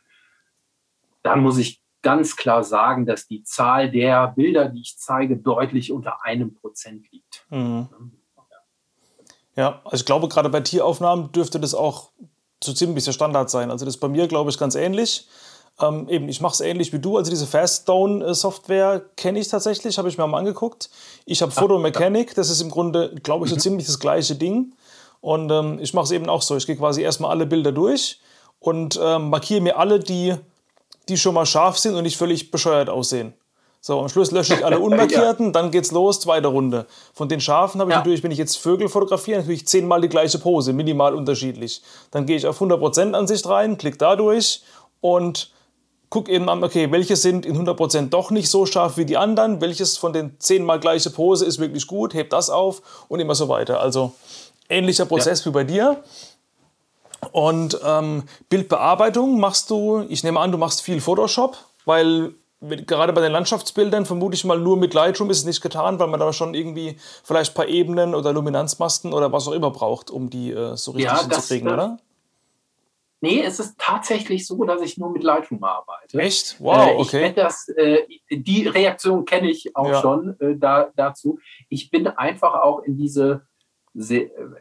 [1.22, 5.92] dann muss ich ganz klar sagen, dass die Zahl der Bilder, die ich zeige, deutlich
[5.92, 7.44] unter einem Prozent liegt.
[7.50, 7.88] Mhm.
[9.56, 12.12] Ja, also ich glaube, gerade bei Tieraufnahmen dürfte das auch
[12.64, 13.72] so ziemlich der Standard sein.
[13.72, 15.28] Also das ist bei mir, glaube ich, ganz ähnlich.
[15.82, 17.18] Ähm, eben, ich mache es ähnlich wie du.
[17.18, 20.92] Also diese Faststone-Software kenne ich tatsächlich, habe ich mir mal angeguckt.
[21.26, 23.62] Ich habe Photo Mechanic, das ist im Grunde, glaube ich, so mhm.
[23.62, 24.76] ziemlich das gleiche Ding.
[25.22, 26.56] Und ähm, ich mache es eben auch so.
[26.56, 28.20] Ich gehe quasi erstmal alle Bilder durch
[28.60, 30.36] und ähm, markiere mir alle, die
[31.10, 33.34] die schon mal scharf sind und nicht völlig bescheuert aussehen.
[33.82, 35.52] So, am Schluss lösche ich alle unmarkierten, ja.
[35.52, 36.88] dann geht's los, zweite Runde.
[37.14, 38.00] Von den Schafen habe ich ja.
[38.00, 41.84] natürlich, wenn ich jetzt Vögel fotografiere, natürlich zehnmal die gleiche Pose, minimal unterschiedlich.
[42.10, 44.64] Dann gehe ich auf 100% Ansicht rein, klicke da durch
[45.02, 45.52] und
[46.10, 49.62] gucke eben an, okay, welche sind in 100% doch nicht so scharf wie die anderen,
[49.62, 53.50] welches von den zehnmal gleiche Pose ist wirklich gut, heb das auf und immer so
[53.50, 53.82] weiter.
[53.82, 54.14] Also
[54.68, 55.46] ähnlicher Prozess ja.
[55.46, 56.04] wie bei dir.
[57.32, 63.22] Und ähm, Bildbearbeitung machst du, ich nehme an, du machst viel Photoshop, weil gerade bei
[63.22, 66.34] den Landschaftsbildern vermute ich mal nur mit Lightroom ist es nicht getan, weil man da
[66.34, 70.52] schon irgendwie vielleicht ein paar Ebenen oder Luminanzmasken oder was auch immer braucht, um die
[70.52, 71.98] äh, so richtig ja, hinzukriegen, oder?
[73.22, 76.20] Nee, es ist tatsächlich so, dass ich nur mit Lightroom arbeite.
[76.20, 76.58] Echt?
[76.60, 77.34] Wow, äh, okay.
[77.34, 80.02] Das, äh, die Reaktion kenne ich auch ja.
[80.02, 81.40] schon äh, da, dazu.
[81.70, 83.42] Ich bin einfach auch in diese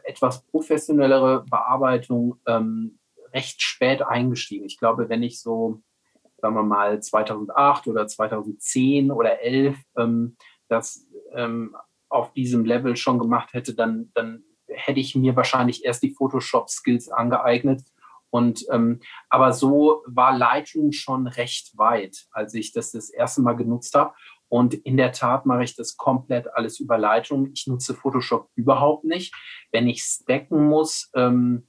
[0.03, 2.99] etwas professionellere Bearbeitung ähm,
[3.33, 4.65] recht spät eingestiegen.
[4.65, 5.81] Ich glaube, wenn ich so
[6.37, 11.75] sagen wir mal 2008 oder 2010 oder 11 ähm, das ähm,
[12.09, 17.09] auf diesem Level schon gemacht hätte, dann, dann hätte ich mir wahrscheinlich erst die Photoshop-Skills
[17.09, 17.81] angeeignet.
[18.29, 23.55] Und ähm, aber so war Lightroom schon recht weit, als ich das das erste Mal
[23.55, 24.13] genutzt habe.
[24.49, 27.51] Und in der Tat mache ich das komplett alles über Lightroom.
[27.53, 29.33] Ich nutze Photoshop überhaupt nicht.
[29.71, 31.67] Wenn ich stacken muss, ähm,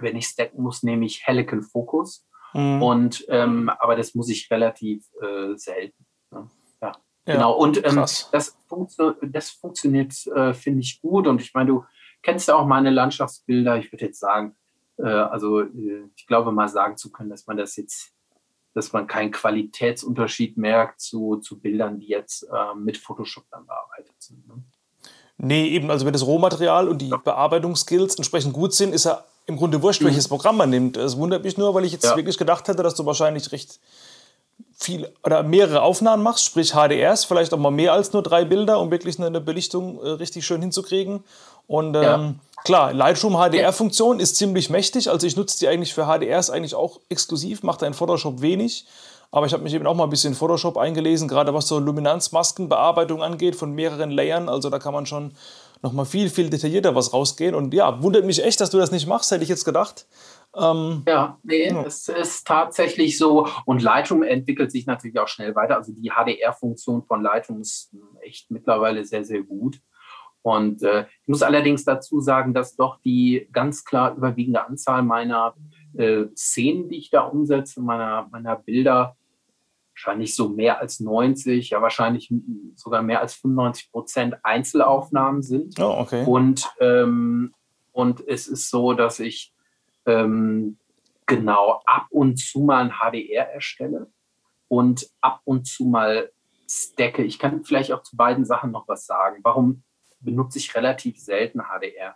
[0.00, 2.26] wenn ich stacken muss, nehme ich Helical Focus.
[2.54, 2.82] Mhm.
[2.82, 6.06] Und ähm, aber das muss ich relativ äh, selten.
[6.30, 6.50] Ne?
[6.82, 6.92] Ja,
[7.26, 7.52] ja, genau.
[7.56, 11.26] Und ähm, das, funktio das funktioniert, äh, finde ich, gut.
[11.26, 11.84] Und ich meine, du
[12.22, 13.78] kennst ja auch meine Landschaftsbilder.
[13.78, 14.56] Ich würde jetzt sagen,
[14.98, 18.12] äh, also äh, ich glaube mal sagen zu können, dass man das jetzt,
[18.74, 24.14] dass man keinen Qualitätsunterschied merkt zu, zu Bildern, die jetzt äh, mit Photoshop dann bearbeitet
[24.18, 24.46] sind.
[24.46, 24.62] Ne?
[25.38, 27.16] Nee, eben, also wenn das Rohmaterial und die ja.
[27.16, 30.36] Bearbeitungsskills entsprechend gut sind, ist ja im Grunde wurscht, welches mhm.
[30.36, 30.96] Programm man nimmt.
[30.96, 32.16] Es wundert mich nur, weil ich jetzt ja.
[32.16, 33.80] wirklich gedacht hätte, dass du wahrscheinlich recht
[34.76, 38.80] viel oder mehrere Aufnahmen machst, sprich HDRs, vielleicht auch mal mehr als nur drei Bilder,
[38.80, 41.24] um wirklich eine Belichtung äh, richtig schön hinzukriegen.
[41.66, 42.34] Und ähm, ja.
[42.64, 45.10] Klar, Lightroom HDR-Funktion ist ziemlich mächtig.
[45.10, 48.86] Also ich nutze die eigentlich für HDRs eigentlich auch exklusiv, mache da in Photoshop wenig.
[49.32, 51.78] Aber ich habe mich eben auch mal ein bisschen in Photoshop eingelesen, gerade was so
[51.78, 54.48] Luminanzmaskenbearbeitung angeht, von mehreren Layern.
[54.48, 55.34] Also da kann man schon
[55.82, 57.54] nochmal viel, viel detaillierter was rausgehen.
[57.54, 60.06] Und ja, wundert mich echt, dass du das nicht machst, hätte ich jetzt gedacht.
[60.56, 61.82] Ähm, ja, nee, ja.
[61.84, 63.46] es ist tatsächlich so.
[63.66, 65.76] Und Lightroom entwickelt sich natürlich auch schnell weiter.
[65.76, 69.80] Also die HDR-Funktion von Lightroom ist echt mittlerweile sehr, sehr gut.
[70.42, 75.54] Und äh, ich muss allerdings dazu sagen, dass doch die ganz klar überwiegende Anzahl meiner
[75.96, 79.16] äh, Szenen, die ich da umsetze, meiner, meiner Bilder,
[79.92, 82.32] wahrscheinlich so mehr als 90, ja wahrscheinlich
[82.74, 85.78] sogar mehr als 95 Prozent Einzelaufnahmen sind.
[85.78, 86.24] Oh, okay.
[86.26, 87.54] Und, ähm,
[87.92, 89.52] und es ist so, dass ich
[90.06, 90.78] ähm,
[91.26, 94.10] genau ab und zu mal ein HDR erstelle
[94.68, 96.30] und ab und zu mal
[96.68, 97.22] stacke.
[97.22, 99.40] Ich kann vielleicht auch zu beiden Sachen noch was sagen.
[99.42, 99.82] Warum
[100.20, 102.14] benutze ich relativ selten HDR?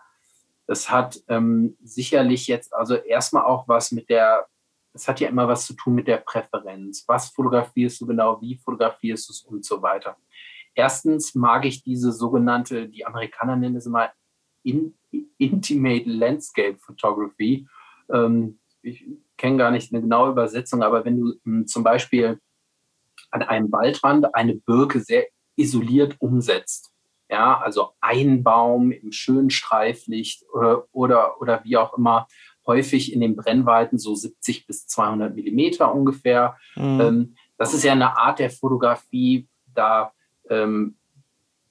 [0.66, 4.46] Das hat ähm, sicherlich jetzt also erstmal auch was mit der
[4.94, 7.04] es hat ja immer was zu tun mit der Präferenz.
[7.08, 10.16] Was fotografierst du genau, wie fotografierst du es und so weiter.
[10.74, 14.10] Erstens mag ich diese sogenannte, die Amerikaner nennen es immer
[14.62, 14.94] in,
[15.38, 17.68] Intimate Landscape Photography.
[18.10, 19.04] Ähm, ich
[19.36, 22.40] kenne gar nicht eine genaue Übersetzung, aber wenn du m, hm, zum Beispiel
[23.30, 26.93] an einem Waldrand eine Birke sehr isoliert umsetzt,
[27.28, 32.26] ja, also ein Baum im schönen Streiflicht oder, oder, oder wie auch immer,
[32.66, 36.56] häufig in den Brennweiten so 70 bis 200 Millimeter ungefähr.
[36.76, 37.00] Mhm.
[37.00, 40.12] Ähm, das ist ja eine Art der Fotografie, da
[40.50, 40.96] ähm,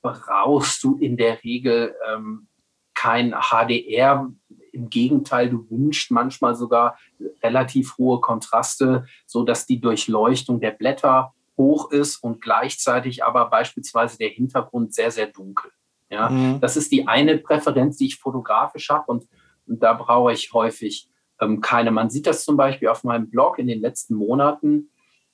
[0.02, 2.48] brauchst du in der Regel ähm,
[2.94, 4.32] kein HDR.
[4.72, 6.98] Im Gegenteil, du wünschst manchmal sogar
[7.44, 14.18] relativ hohe Kontraste, so dass die Durchleuchtung der Blätter hoch ist und gleichzeitig aber beispielsweise
[14.18, 15.72] der Hintergrund sehr, sehr dunkel.
[16.10, 16.60] Ja, mhm.
[16.60, 19.28] das ist die eine Präferenz, die ich fotografisch habe und
[19.68, 21.92] und da brauche ich häufig ähm, keine.
[21.92, 24.90] Man sieht das zum Beispiel auf meinem Blog in den letzten Monaten,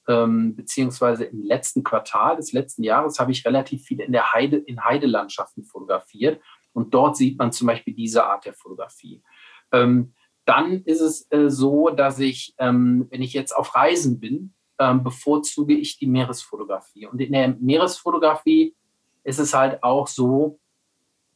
[0.08, 4.58] ähm, beziehungsweise im letzten Quartal des letzten Jahres habe ich relativ viel in der Heide,
[4.58, 6.42] in Heidelandschaften fotografiert.
[6.74, 9.24] Und dort sieht man zum Beispiel diese Art der Fotografie.
[9.72, 10.14] Ähm,
[10.46, 15.04] dann ist es äh, so, dass ich, ähm, wenn ich jetzt auf Reisen bin, ähm,
[15.04, 17.08] bevorzuge ich die Meeresfotografie.
[17.08, 18.76] Und in der Meeresfotografie
[19.24, 20.60] ist es halt auch so,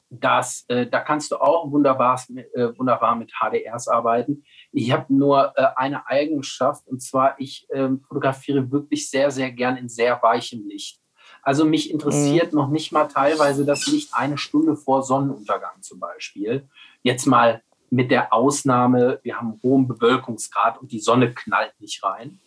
[0.09, 2.21] dass äh, da kannst du auch wunderbar,
[2.53, 4.43] äh, wunderbar mit HDRs arbeiten.
[4.71, 9.77] Ich habe nur äh, eine Eigenschaft und zwar, ich ähm, fotografiere wirklich sehr, sehr gern
[9.77, 10.99] in sehr weichem Licht.
[11.41, 12.59] Also mich interessiert mhm.
[12.59, 16.69] noch nicht mal teilweise das Licht eine Stunde vor Sonnenuntergang zum Beispiel.
[17.01, 22.39] Jetzt mal mit der Ausnahme, wir haben hohen Bewölkungsgrad und die Sonne knallt nicht rein.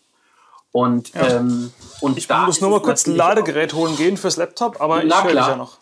[0.77, 1.39] Und, ja.
[1.39, 5.25] ähm, und ich muss nur mal kurz ein Ladegerät holen gehen fürs Laptop, aber ich
[5.25, 5.79] höre ja noch.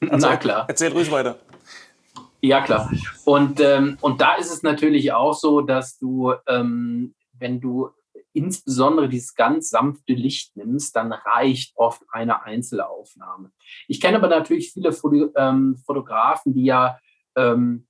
[0.00, 0.64] Also, Na klar.
[0.66, 1.38] Erzähl ruhig weiter.
[2.40, 2.90] Ja, klar.
[3.24, 7.90] Und, ähm, und da ist es natürlich auch so, dass du, ähm, wenn du
[8.32, 13.52] insbesondere dieses ganz sanfte Licht nimmst, dann reicht oft eine Einzelaufnahme.
[13.86, 16.98] Ich kenne aber natürlich viele Foto, ähm, Fotografen, die ja
[17.36, 17.86] ähm,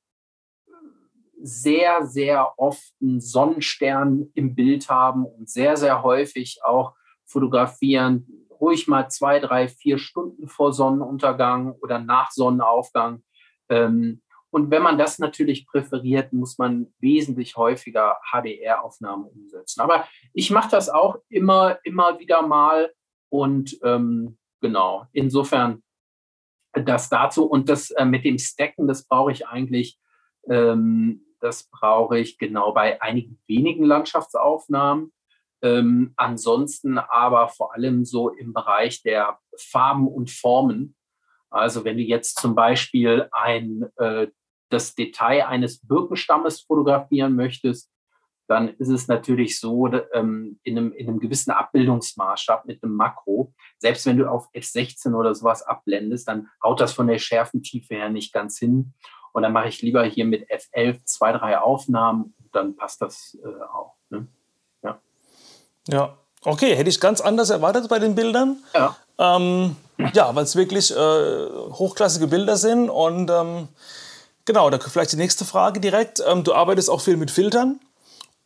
[1.43, 8.27] sehr, sehr oft einen Sonnenstern im Bild haben und sehr, sehr häufig auch fotografieren,
[8.61, 13.23] ruhig mal zwei, drei, vier Stunden vor Sonnenuntergang oder nach Sonnenaufgang.
[13.69, 19.81] Ähm, und wenn man das natürlich präferiert, muss man wesentlich häufiger HDR-Aufnahmen umsetzen.
[19.81, 22.93] Aber ich mache das auch immer, immer wieder mal.
[23.31, 25.83] Und ähm, genau, insofern
[26.73, 27.47] das dazu.
[27.47, 29.99] Und das äh, mit dem Stacken, das brauche ich eigentlich,
[30.49, 35.13] ähm, das brauche ich genau bei einigen wenigen Landschaftsaufnahmen.
[35.61, 40.97] Ähm, ansonsten aber vor allem so im Bereich der Farben und Formen.
[41.51, 44.29] Also wenn du jetzt zum Beispiel ein, äh,
[44.71, 47.93] das Detail eines Birkenstammes fotografieren möchtest,
[48.49, 53.53] dann ist es natürlich so, ähm, in, einem, in einem gewissen Abbildungsmaßstab mit einem Makro,
[53.79, 58.11] selbst wenn du auf F16 oder sowas abblendest, dann haut das von der Schärfentiefe her
[58.11, 58.95] nicht ganz hin.
[59.33, 63.63] Und dann mache ich lieber hier mit F11 zwei, drei Aufnahmen, dann passt das äh,
[63.63, 63.95] auch.
[64.11, 64.27] Ne?
[64.83, 64.99] Ja.
[65.89, 68.59] ja, okay, hätte ich ganz anders erwartet bei den Bildern.
[68.75, 68.97] Ja.
[69.19, 69.77] Ähm,
[70.13, 72.91] ja, weil es wirklich äh, hochklassige Bilder sind.
[72.91, 73.69] Und ähm,
[74.45, 76.23] genau, da vielleicht die nächste Frage direkt.
[76.27, 77.81] Ähm, du arbeitest auch viel mit Filtern.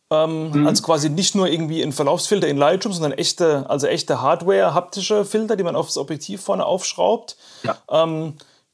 [0.09, 0.67] Ähm, mhm.
[0.67, 5.25] Also quasi nicht nur irgendwie ein Verlaufsfilter in Lightroom, sondern echte, also echte Hardware, haptische
[5.25, 7.35] Filter, die man aufs Objektiv vorne aufschraubt.
[7.63, 7.77] Ja.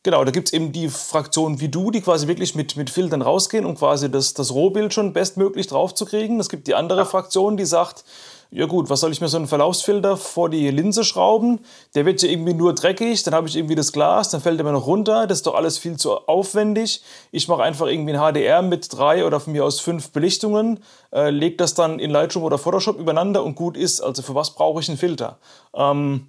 [0.03, 3.21] Genau, da gibt es eben die Fraktionen wie du, die quasi wirklich mit, mit Filtern
[3.21, 6.41] rausgehen, um quasi das, das Rohbild schon bestmöglich draufzukriegen.
[6.41, 7.05] Es gibt die andere ja.
[7.05, 8.03] Fraktion, die sagt,
[8.51, 11.61] ja gut, was soll ich mir so einen Verlaufsfilter vor die Linse schrauben?
[11.95, 14.65] Der wird ja irgendwie nur dreckig, dann habe ich irgendwie das Glas, dann fällt er
[14.65, 17.01] mir noch runter, das ist doch alles viel zu aufwendig.
[17.31, 21.29] Ich mache einfach irgendwie ein HDR mit drei oder von mir aus fünf Belichtungen, äh,
[21.29, 24.01] lege das dann in Lightroom oder Photoshop übereinander und gut ist.
[24.01, 25.39] Also für was brauche ich einen Filter?
[25.73, 26.27] Ähm,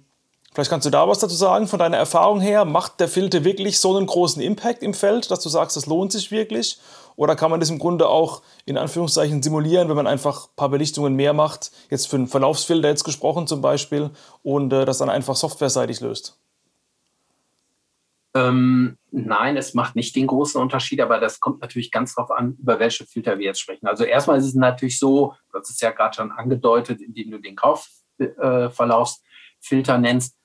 [0.55, 2.63] Vielleicht kannst du da was dazu sagen, von deiner Erfahrung her.
[2.63, 6.13] Macht der Filter wirklich so einen großen Impact im Feld, dass du sagst, das lohnt
[6.13, 6.79] sich wirklich?
[7.17, 10.69] Oder kann man das im Grunde auch in Anführungszeichen simulieren, wenn man einfach ein paar
[10.69, 14.11] Belichtungen mehr macht, jetzt für einen Verlaufsfilter jetzt gesprochen zum Beispiel,
[14.43, 16.39] und äh, das dann einfach softwareseitig löst?
[18.33, 22.55] Ähm, nein, es macht nicht den großen Unterschied, aber das kommt natürlich ganz darauf an,
[22.61, 23.87] über welche Filter wir jetzt sprechen.
[23.87, 27.39] Also erstmal ist es natürlich so, du hast es ja gerade schon angedeutet, indem du
[27.39, 30.37] den Kaufverlaufsfilter äh, nennst,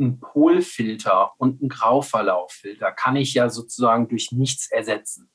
[0.00, 5.30] ein Polfilter und ein Grauverlauffilter kann ich ja sozusagen durch nichts ersetzen.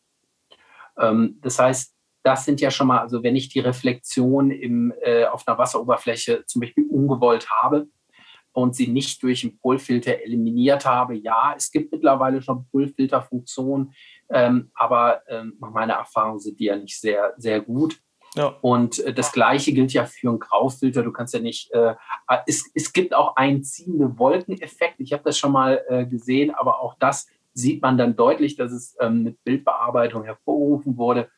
[1.00, 5.26] Ähm, das heißt, das sind ja schon mal, also wenn ich die Reflexion im, äh,
[5.26, 7.88] auf einer Wasseroberfläche zum Beispiel ungewollt habe
[8.52, 13.94] und sie nicht durch einen Polfilter eliminiert habe, ja, es gibt mittlerweile schon Polfilterfunktionen,
[14.30, 18.00] ähm, aber ähm, nach meiner Erfahrung sind die ja nicht sehr, sehr gut.
[18.36, 18.56] Ja.
[18.62, 21.04] Und äh, das Gleiche gilt ja für einen Graufilter.
[21.04, 21.96] Du kannst ja nicht, äh,
[22.46, 25.00] es, es gibt auch einen ziehende Wolkeneffekt.
[25.00, 28.72] Ich habe das schon mal äh, gesehen, aber auch das sieht man dann deutlich, dass
[28.72, 31.30] es ähm, mit Bildbearbeitung hervorgerufen wurde.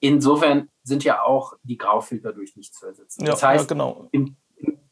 [0.00, 3.24] Insofern sind ja auch die Graufilter durch nichts zu ersetzen.
[3.24, 4.08] das heißt, ja, genau.
[4.12, 4.36] im,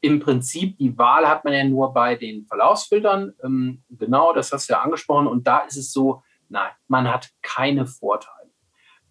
[0.01, 3.35] im Prinzip, die Wahl hat man ja nur bei den Verlaufsfiltern.
[3.43, 5.27] Ähm, genau, das hast du ja angesprochen.
[5.27, 8.51] Und da ist es so, nein, man hat keine Vorteile.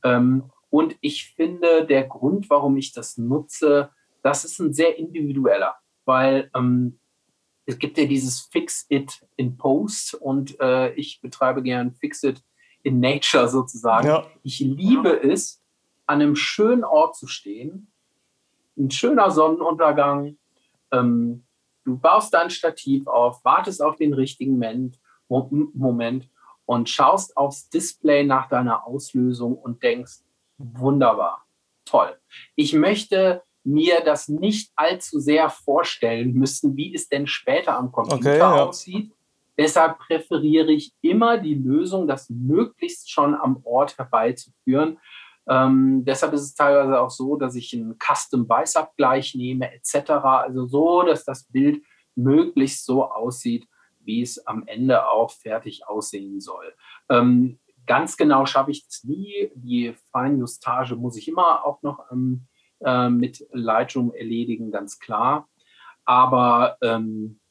[0.04, 3.92] Ähm, und ich finde, der Grund, warum ich das nutze,
[4.24, 6.98] das ist ein sehr individueller, weil ähm,
[7.66, 12.42] es gibt ja dieses Fix It in Post und äh, ich betreibe gern Fix It
[12.84, 14.08] in Nature sozusagen.
[14.08, 14.26] Ja.
[14.44, 15.62] Ich liebe es,
[16.06, 17.92] an einem schönen Ort zu stehen,
[18.78, 20.38] ein schöner Sonnenuntergang.
[20.92, 21.44] Ähm,
[21.84, 26.30] du baust dein Stativ auf, wartest auf den richtigen Moment, Moment
[26.66, 30.22] und schaust aufs Display nach deiner Auslösung und denkst,
[30.74, 31.45] wunderbar,
[31.86, 32.17] toll.
[32.56, 38.17] Ich möchte mir das nicht allzu sehr vorstellen müssen, wie es denn später am Computer
[38.17, 38.65] okay, ja.
[38.65, 39.12] aussieht.
[39.58, 44.97] Deshalb präferiere ich immer die Lösung, das möglichst schon am Ort herbeizuführen.
[45.47, 50.12] Ähm, deshalb ist es teilweise auch so, dass ich einen Custom-Weißabgleich nehme etc.
[50.12, 51.84] Also so, dass das Bild
[52.15, 53.67] möglichst so aussieht,
[54.00, 56.74] wie es am Ende auch fertig aussehen soll.
[57.10, 57.60] Ähm,
[57.92, 59.52] Ganz genau schaffe ich es nie.
[59.54, 62.48] Die Feinjustage muss ich immer auch noch ähm,
[62.80, 65.50] äh, mit Lightroom erledigen, ganz klar.
[66.06, 67.42] Aber ähm,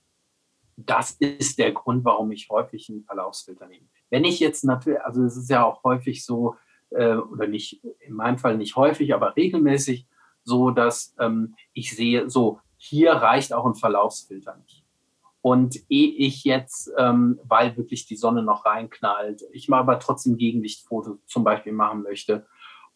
[0.79, 3.85] das ist der Grund, warum ich häufig einen Verlaufsfilter nehme.
[4.09, 6.57] Wenn ich jetzt natürlich, also es ist ja auch häufig so,
[6.89, 10.07] äh, oder nicht, in meinem Fall nicht häufig, aber regelmäßig
[10.43, 14.80] so, dass ähm, ich sehe, so, hier reicht auch ein Verlaufsfilter nicht.
[15.43, 20.37] Und ehe ich jetzt, ähm, weil wirklich die Sonne noch reinknallt, ich mal aber trotzdem
[20.37, 22.47] Gegenlichtfoto zum Beispiel machen möchte.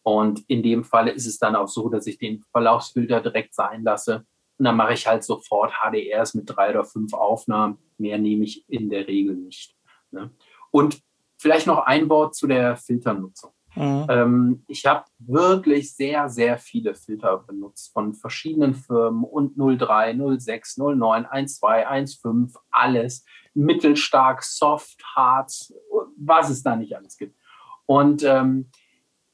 [0.03, 3.83] Und in dem Fall ist es dann auch so, dass ich den Verlaufsfilter direkt sein
[3.83, 4.25] lasse.
[4.57, 7.79] Und dann mache ich halt sofort HDRs mit drei oder fünf Aufnahmen.
[7.97, 9.75] Mehr nehme ich in der Regel nicht.
[10.11, 10.29] Ne?
[10.69, 11.01] Und
[11.37, 13.54] vielleicht noch ein Wort zu der Filternutzung.
[13.75, 14.07] Mhm.
[14.09, 20.77] Ähm, ich habe wirklich sehr, sehr viele Filter benutzt von verschiedenen Firmen und 03, 06,
[20.77, 23.25] 09, 12, 15, alles.
[23.53, 25.73] Mittelstark, soft, hart,
[26.17, 27.37] was es da nicht alles gibt.
[27.85, 28.69] Und ähm,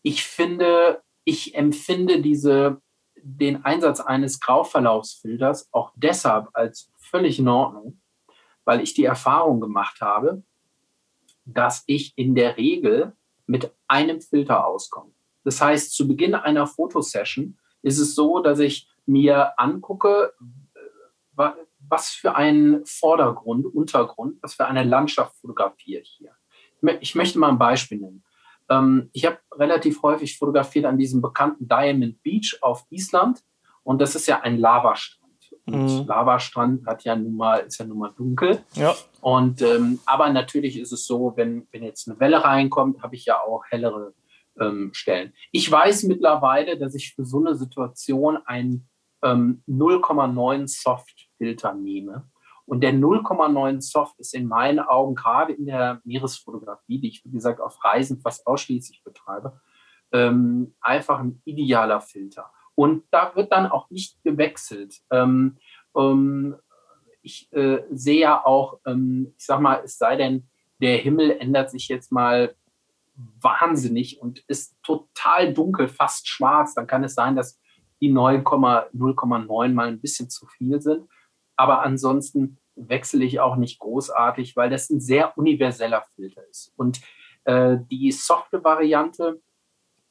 [0.03, 2.81] ich finde, ich empfinde diese,
[3.15, 7.99] den Einsatz eines Grauverlaufsfilters auch deshalb als völlig in Ordnung,
[8.63, 10.43] weil ich die Erfahrung gemacht habe,
[11.45, 13.15] dass ich in der Regel
[13.51, 15.11] mit einem Filter auskomme.
[15.43, 20.33] Das heißt, zu Beginn einer Fotosession ist es so, dass ich mir angucke,
[21.35, 26.31] äh, was für einen Vordergrund, Untergrund, was für eine Landschaft fotografiere ich hier.
[27.01, 28.23] Ich möchte mal ein Beispiel nennen.
[28.69, 33.43] Ähm, ich habe relativ häufig fotografiert an diesem bekannten Diamond Beach auf Island
[33.83, 35.20] und das ist ja ein Lavastrand.
[35.65, 36.07] Und mhm.
[36.07, 38.63] Lavastrand hat ja nun mal, ist ja nun mal dunkel.
[38.73, 38.95] Ja.
[39.21, 43.25] Und ähm, aber natürlich ist es so, wenn, wenn jetzt eine Welle reinkommt, habe ich
[43.25, 44.13] ja auch hellere
[44.59, 45.33] ähm, Stellen.
[45.51, 48.87] Ich weiß mittlerweile, dass ich für so eine Situation ein
[49.23, 52.29] ähm, 0,9 Soft-Filter nehme.
[52.65, 57.31] Und der 0,9 Soft ist in meinen Augen gerade in der Meeresfotografie, die ich wie
[57.31, 59.59] gesagt auf Reisen fast ausschließlich betreibe,
[60.13, 62.51] ähm, einfach ein idealer Filter.
[62.75, 65.01] Und da wird dann auch nicht gewechselt.
[65.11, 65.57] Ähm,
[65.95, 66.55] ähm,
[67.21, 70.47] ich äh, sehe ja auch, ähm, ich sag mal, es sei denn,
[70.81, 72.55] der Himmel ändert sich jetzt mal
[73.15, 77.59] wahnsinnig und ist total dunkel, fast schwarz, dann kann es sein, dass
[78.01, 81.07] die 0,9 mal ein bisschen zu viel sind.
[81.55, 86.73] Aber ansonsten wechsle ich auch nicht großartig, weil das ein sehr universeller Filter ist.
[86.75, 87.01] Und
[87.43, 89.41] äh, die softe Variante,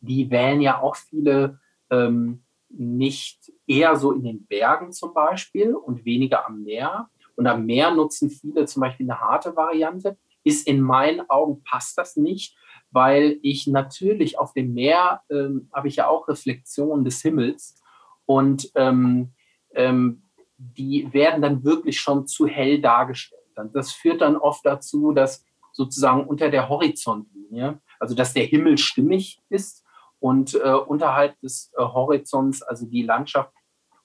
[0.00, 1.58] die wählen ja auch viele
[1.90, 7.08] ähm, nicht eher so in den Bergen zum Beispiel und weniger am Meer.
[7.36, 10.16] Und am Meer nutzen viele zum Beispiel eine harte Variante.
[10.44, 12.56] Ist in meinen Augen passt das nicht,
[12.90, 17.80] weil ich natürlich auf dem Meer ähm, habe ich ja auch Reflexionen des Himmels
[18.24, 19.32] und ähm,
[19.74, 20.22] ähm,
[20.56, 23.40] die werden dann wirklich schon zu hell dargestellt.
[23.74, 29.42] Das führt dann oft dazu, dass sozusagen unter der Horizontlinie, also dass der Himmel stimmig
[29.48, 29.79] ist
[30.20, 33.52] und äh, unterhalb des äh, Horizonts, also die Landschaft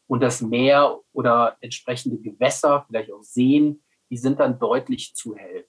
[0.08, 5.66] und das Meer oder entsprechende Gewässer, vielleicht auch Seen, die sind dann deutlich zu hell.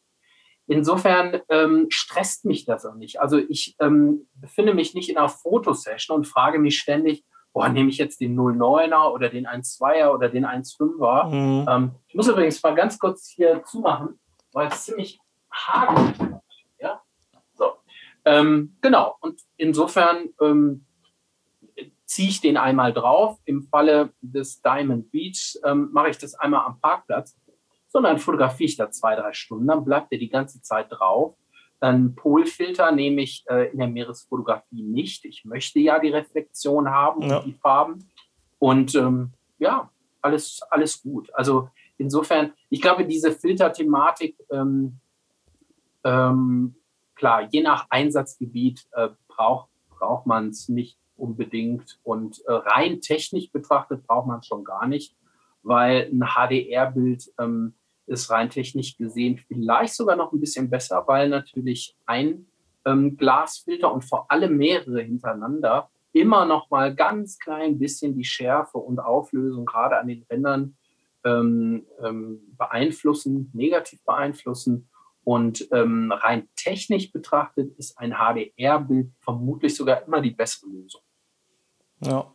[0.68, 3.20] Insofern ähm, stresst mich das auch nicht.
[3.20, 7.88] Also ich ähm, befinde mich nicht in einer Fotosession und frage mich ständig, boah, nehme
[7.88, 11.30] ich jetzt den 09er oder den 1,2er oder den 1,5er.
[11.30, 11.66] Mhm.
[11.68, 14.18] Ähm, ich muss übrigens mal ganz kurz hier zumachen,
[14.52, 15.20] weil es ziemlich
[15.52, 16.16] hagelt.
[18.27, 20.85] Ähm, genau, und insofern ähm,
[22.07, 23.39] ziehe ich den einmal drauf.
[23.45, 27.37] Im Falle des Diamond Beach ähm, mache ich das einmal am Parkplatz,
[27.89, 31.37] sondern fotografiere ich da zwei, drei Stunden, dann bleibt er die ganze Zeit drauf.
[31.79, 35.25] Dann Polfilter nehme ich äh, in der Meeresfotografie nicht.
[35.25, 37.39] Ich möchte ja die Reflexion haben ja.
[37.39, 38.11] und die Farben.
[38.59, 41.33] Und ähm, ja, alles, alles gut.
[41.35, 44.99] Also insofern, ich glaube, diese Filterthematik ähm,
[46.03, 46.75] ähm,
[47.16, 51.98] klar, je nach Einsatzgebiet äh, braucht, braucht man es nicht unbedingt.
[52.05, 55.16] Und äh, rein technisch betrachtet braucht man es schon gar nicht,
[55.62, 57.74] weil ein HDR-Bild ähm,
[58.07, 62.46] ist rein technisch gesehen vielleicht sogar noch ein bisschen besser, weil natürlich ein
[62.85, 68.79] ähm, Glasfilter und vor allem mehrere hintereinander immer noch mal ganz klein bisschen die Schärfe
[68.79, 70.76] und Auflösung gerade an den Rändern
[71.24, 74.88] ähm, ähm, beeinflussen, negativ beeinflussen.
[75.27, 81.01] Und ähm, rein technisch betrachtet ist ein HDR-Bild vermutlich sogar immer die bessere Lösung.
[82.01, 82.31] Ja.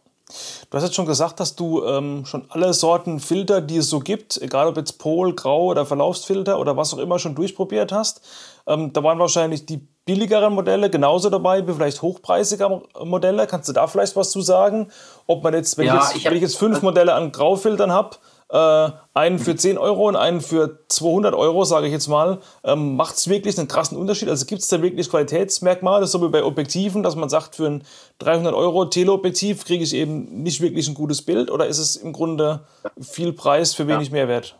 [0.69, 4.01] Du hast jetzt schon gesagt, dass du ähm, schon alle Sorten Filter, die es so
[4.01, 8.27] gibt, egal ob jetzt Pol, Grau oder Verlaufsfilter oder was auch immer, schon durchprobiert hast.
[8.67, 13.47] Ähm, da waren wahrscheinlich die billigeren Modelle genauso dabei wie vielleicht hochpreisige Modelle.
[13.47, 14.91] Kannst du da vielleicht was zu sagen?
[15.27, 17.31] Ob man jetzt, wenn, ja, ich, jetzt, ich hab, wenn ich jetzt fünf Modelle an
[17.31, 18.17] Graufiltern habe,
[18.51, 22.95] äh, einen für 10 Euro und einen für 200 Euro, sage ich jetzt mal, ähm,
[22.95, 24.29] macht es wirklich einen krassen Unterschied?
[24.29, 27.83] Also gibt es da wirklich Qualitätsmerkmale, so wie bei Objektiven, dass man sagt, für ein
[28.19, 32.11] 300 Euro Teleobjektiv kriege ich eben nicht wirklich ein gutes Bild oder ist es im
[32.11, 32.65] Grunde
[32.99, 34.13] viel Preis für wenig ja.
[34.13, 34.57] Mehrwert?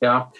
[0.00, 0.32] Ja,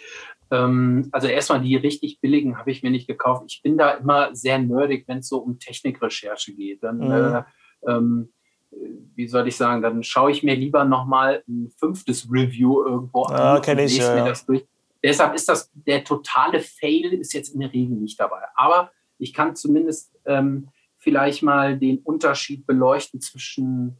[0.50, 3.44] ähm, also erstmal die richtig billigen habe ich mir nicht gekauft.
[3.48, 6.84] Ich bin da immer sehr nerdig, wenn es so um Technikrecherche geht.
[6.84, 7.10] Dann mhm.
[7.10, 7.42] äh,
[7.88, 8.32] ähm,
[8.70, 13.36] wie soll ich sagen, dann schaue ich mir lieber nochmal ein fünftes Review irgendwo an.
[13.36, 13.96] Ja, kenne ich.
[13.96, 14.64] Ja, mir das durch.
[15.02, 18.42] Deshalb ist das, der totale Fail ist jetzt in der Regel nicht dabei.
[18.54, 23.98] Aber ich kann zumindest ähm, vielleicht mal den Unterschied beleuchten zwischen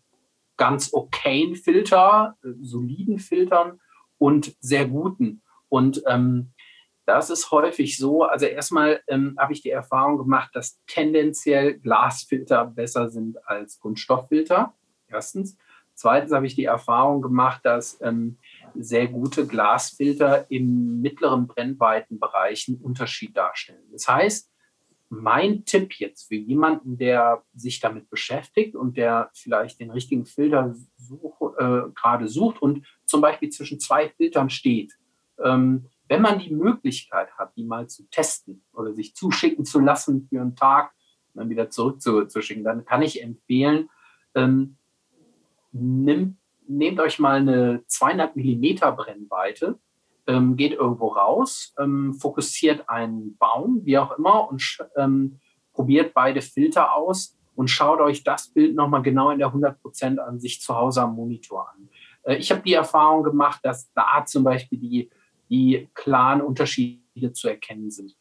[0.57, 3.81] ganz okayen Filter, äh, soliden Filtern
[4.19, 5.43] und sehr guten.
[5.69, 6.53] Und ähm,
[7.07, 8.25] das ist häufig so.
[8.25, 14.75] Also erstmal ähm, habe ich die Erfahrung gemacht, dass tendenziell Glasfilter besser sind als Kunststofffilter.
[15.09, 15.57] Erstens.
[15.95, 18.37] Zweitens habe ich die Erfahrung gemacht, dass ähm,
[18.75, 23.89] sehr gute Glasfilter im mittleren Brennweitenbereich einen Unterschied darstellen.
[23.93, 24.53] Das heißt,
[25.09, 30.75] mein Tipp jetzt für jemanden, der sich damit beschäftigt und der vielleicht den richtigen Filter
[30.99, 34.99] such, äh, gerade sucht und zum Beispiel zwischen zwei Filtern steht,
[35.43, 40.27] ähm, wenn man die Möglichkeit hat, die mal zu testen oder sich zuschicken zu lassen
[40.29, 40.93] für einen Tag
[41.35, 43.89] und dann wieder zurückzuschicken, dann kann ich empfehlen,
[44.35, 44.77] ähm,
[45.73, 46.37] nimmt,
[46.67, 49.79] nehmt euch mal eine 200 Millimeter Brennweite,
[50.27, 55.39] ähm, geht irgendwo raus, ähm, fokussiert einen Baum, wie auch immer, und ähm,
[55.73, 60.41] probiert beide Filter aus und schaut euch das Bild nochmal genau in der 100% an
[60.41, 61.89] sich zu Hause am Monitor an.
[62.23, 65.11] Äh, ich habe die Erfahrung gemacht, dass da zum Beispiel die
[65.49, 68.17] die klaren Unterschiede zu erkennen sind.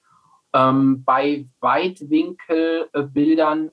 [0.54, 3.72] Ähm, bei Weitwinkelbildern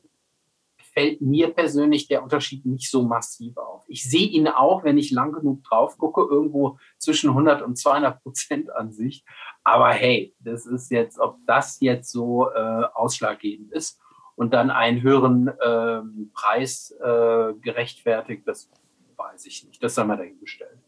[0.93, 3.85] fällt mir persönlich der Unterschied nicht so massiv auf.
[3.89, 8.23] Ich sehe ihn auch, wenn ich lang genug drauf gucke, irgendwo zwischen 100 und 200
[8.23, 9.25] Prozent an sich.
[9.65, 14.01] Aber hey, das ist jetzt, ob das jetzt so äh, ausschlaggebend ist
[14.35, 18.69] und dann einen höheren äh, Preis äh, gerechtfertigt, das
[19.17, 19.83] weiß ich nicht.
[19.83, 20.79] Das haben wir dahingestellt.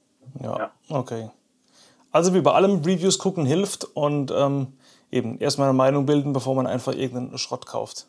[0.41, 0.73] Ja, ja.
[0.89, 1.31] okay.
[2.15, 4.69] Also wie bei allem, Reviews gucken hilft und ähm,
[5.11, 8.07] eben erstmal eine Meinung bilden, bevor man einfach irgendeinen Schrott kauft.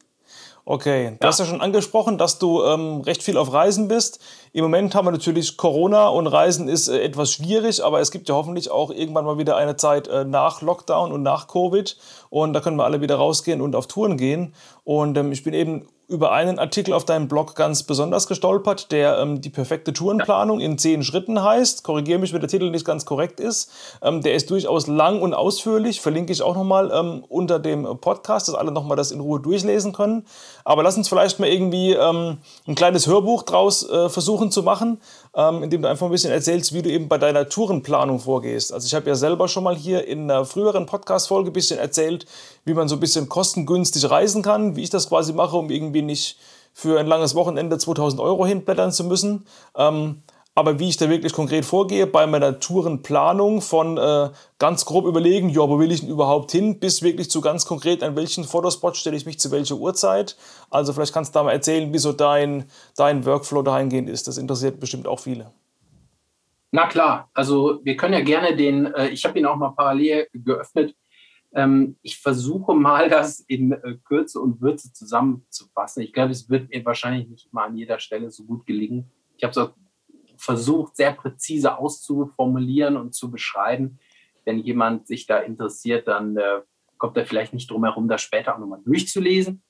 [0.63, 1.27] Okay, du ja.
[1.27, 4.19] hast ja schon angesprochen, dass du ähm, recht viel auf Reisen bist.
[4.53, 8.29] Im Moment haben wir natürlich Corona und Reisen ist äh, etwas schwierig, aber es gibt
[8.29, 11.97] ja hoffentlich auch irgendwann mal wieder eine Zeit äh, nach Lockdown und nach Covid
[12.29, 14.53] und da können wir alle wieder rausgehen und auf Touren gehen.
[14.83, 19.17] Und ähm, ich bin eben über einen Artikel auf deinem Blog ganz besonders gestolpert, der
[19.19, 21.83] ähm, die perfekte Tourenplanung in zehn Schritten heißt.
[21.83, 23.71] Korrigiere mich, wenn der Titel nicht ganz korrekt ist.
[24.01, 26.01] Ähm, der ist durchaus lang und ausführlich.
[26.01, 29.93] Verlinke ich auch nochmal ähm, unter dem Podcast, dass alle nochmal das in Ruhe durchlesen
[29.93, 30.25] können.
[30.63, 32.37] Aber lass uns vielleicht mal irgendwie ähm,
[32.67, 35.01] ein kleines Hörbuch draus äh, versuchen zu machen,
[35.35, 38.73] ähm, indem du einfach ein bisschen erzählst, wie du eben bei deiner Tourenplanung vorgehst.
[38.73, 42.25] Also ich habe ja selber schon mal hier in einer früheren Podcast-Folge ein bisschen erzählt,
[42.63, 46.01] wie man so ein bisschen kostengünstig reisen kann, wie ich das quasi mache, um irgendwie
[46.01, 46.37] nicht
[46.73, 49.45] für ein langes Wochenende 2000 Euro hinblättern zu müssen.
[49.77, 50.21] Ähm,
[50.55, 55.49] aber wie ich da wirklich konkret vorgehe bei meiner Tourenplanung von äh, ganz grob überlegen,
[55.49, 58.95] ja, wo will ich denn überhaupt hin, bis wirklich zu ganz konkret, an welchen Fotospot
[58.95, 60.37] stelle ich mich zu welcher Uhrzeit.
[60.69, 64.29] Also vielleicht kannst du da mal erzählen, wie so dein, dein Workflow dahingehend ist.
[64.29, 65.51] Das interessiert bestimmt auch viele.
[66.71, 70.27] Na klar, also wir können ja gerne den, äh, ich habe ihn auch mal parallel
[70.33, 70.95] geöffnet,
[71.53, 76.03] ähm, ich versuche mal, das in äh, Kürze und Würze zusammenzufassen.
[76.03, 79.11] Ich glaube, es wird mir wahrscheinlich nicht mal an jeder Stelle so gut gelingen.
[79.37, 79.57] Ich habe es
[80.37, 83.99] versucht, sehr präzise auszuformulieren und zu beschreiben.
[84.43, 86.61] Wenn jemand sich da interessiert, dann äh,
[86.97, 89.61] kommt er vielleicht nicht drum herum, das später auch nochmal durchzulesen.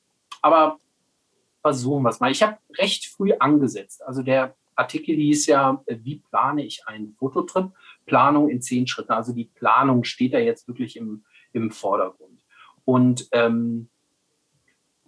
[0.42, 0.78] Aber
[1.62, 2.32] versuchen wir es mal.
[2.32, 4.06] Ich habe recht früh angesetzt.
[4.06, 7.72] Also der Artikel hieß ja, äh, wie plane ich einen Fototrip?
[8.06, 9.14] Planung in zehn Schritten.
[9.14, 12.44] Also die Planung steht da jetzt wirklich im, im Vordergrund.
[12.84, 13.90] Und, ähm,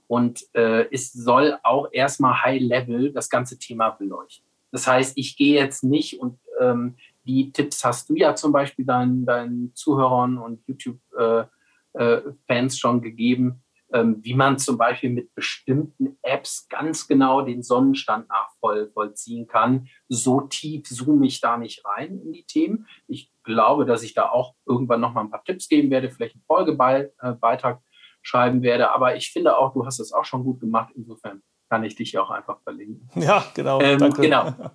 [0.08, 4.46] und äh, es soll auch erstmal High-Level das ganze Thema beleuchten.
[4.72, 6.95] Das heißt, ich gehe jetzt nicht und ähm,
[7.26, 11.49] die Tipps hast du ja zum Beispiel deinen, deinen Zuhörern und YouTube-Fans
[11.97, 13.63] äh, äh, schon gegeben,
[13.93, 19.88] ähm, wie man zum Beispiel mit bestimmten Apps ganz genau den Sonnenstand nachvollziehen kann.
[20.09, 22.88] So tief zoome ich da nicht rein in die Themen.
[23.07, 26.36] Ich glaube, dass ich da auch irgendwann noch mal ein paar Tipps geben werde, vielleicht
[26.36, 27.82] einen Folgebeitrag
[28.22, 28.91] schreiben werde.
[28.91, 30.93] Aber ich finde auch, du hast es auch schon gut gemacht.
[30.95, 33.09] Insofern kann ich dich auch einfach verlinken.
[33.22, 33.82] Ja, genau.
[33.82, 34.22] Ähm, danke.
[34.22, 34.53] Genau.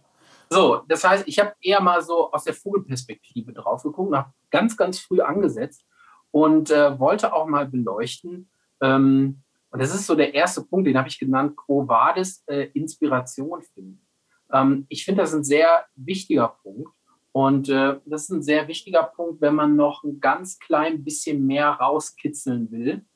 [0.51, 4.77] So, das heißt, ich habe eher mal so aus der Vogelperspektive drauf geguckt, habe ganz,
[4.77, 5.83] ganz früh angesetzt
[6.31, 8.51] und äh, wollte auch mal beleuchten,
[8.83, 12.69] ähm, und das ist so der erste Punkt, den habe ich genannt, Quo Vadis, äh,
[12.75, 14.07] Inspiration finden.
[14.53, 16.91] Ähm, ich finde das ein sehr wichtiger Punkt.
[17.33, 21.47] Und äh, das ist ein sehr wichtiger Punkt, wenn man noch ein ganz klein bisschen
[21.47, 23.07] mehr rauskitzeln will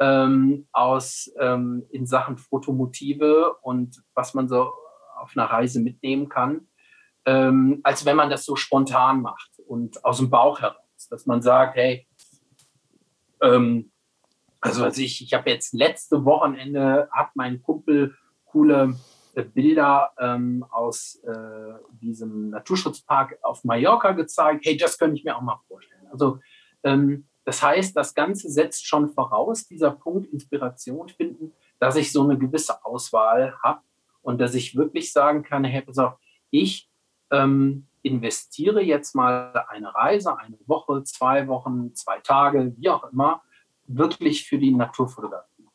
[0.00, 4.72] ähm, aus ähm, in Sachen Fotomotive und was man so
[5.20, 6.68] auf einer Reise mitnehmen kann,
[7.26, 11.42] ähm, als wenn man das so spontan macht und aus dem Bauch heraus, dass man
[11.42, 12.08] sagt, hey,
[13.42, 13.92] ähm,
[14.62, 18.94] also, ich, ich habe jetzt letzte Wochenende hat mein Kumpel coole
[19.34, 24.66] äh, Bilder ähm, aus äh, diesem Naturschutzpark auf Mallorca gezeigt.
[24.66, 26.06] Hey, das könnte ich mir auch mal vorstellen.
[26.10, 26.40] Also
[26.82, 32.22] ähm, das heißt, das Ganze setzt schon voraus, dieser Punkt Inspiration finden, dass ich so
[32.22, 33.80] eine gewisse Auswahl habe
[34.22, 35.98] und dass ich wirklich sagen kann, hey, pass
[36.50, 36.90] ich
[37.30, 43.42] ähm, investiere jetzt mal eine Reise, eine Woche, zwei Wochen, zwei Tage, wie auch immer,
[43.86, 45.68] wirklich für die Naturfotografie.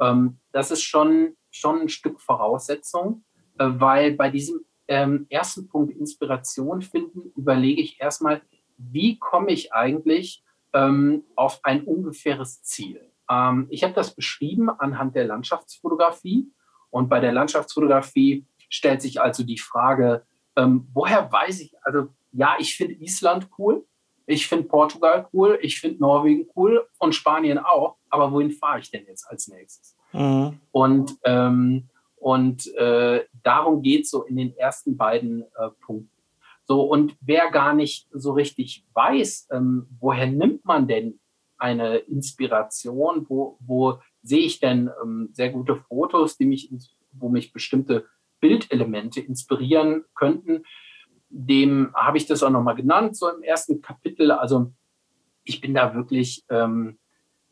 [0.00, 3.24] Ähm, das ist schon, schon ein Stück Voraussetzung,
[3.58, 8.42] äh, weil bei diesem ähm, ersten Punkt Inspiration finden, überlege ich erstmal,
[8.76, 10.43] wie komme ich eigentlich
[10.74, 13.00] ähm, auf ein ungefähres Ziel.
[13.30, 16.52] Ähm, ich habe das beschrieben anhand der Landschaftsfotografie
[16.90, 20.24] und bei der Landschaftsfotografie stellt sich also die Frage,
[20.56, 23.86] ähm, woher weiß ich, also ja, ich finde Island cool,
[24.26, 28.90] ich finde Portugal cool, ich finde Norwegen cool und Spanien auch, aber wohin fahre ich
[28.90, 29.96] denn jetzt als nächstes?
[30.12, 30.60] Mhm.
[30.72, 36.13] Und, ähm, und äh, darum geht es so in den ersten beiden äh, Punkten.
[36.66, 41.20] So, und wer gar nicht so richtig weiß, ähm, woher nimmt man denn
[41.58, 46.72] eine Inspiration, wo, wo sehe ich denn ähm, sehr gute Fotos, die mich,
[47.12, 48.06] wo mich bestimmte
[48.40, 50.64] Bildelemente inspirieren könnten.
[51.28, 54.30] Dem habe ich das auch nochmal genannt, so im ersten Kapitel.
[54.30, 54.72] Also
[55.44, 57.03] ich bin da wirklich ähm, äh,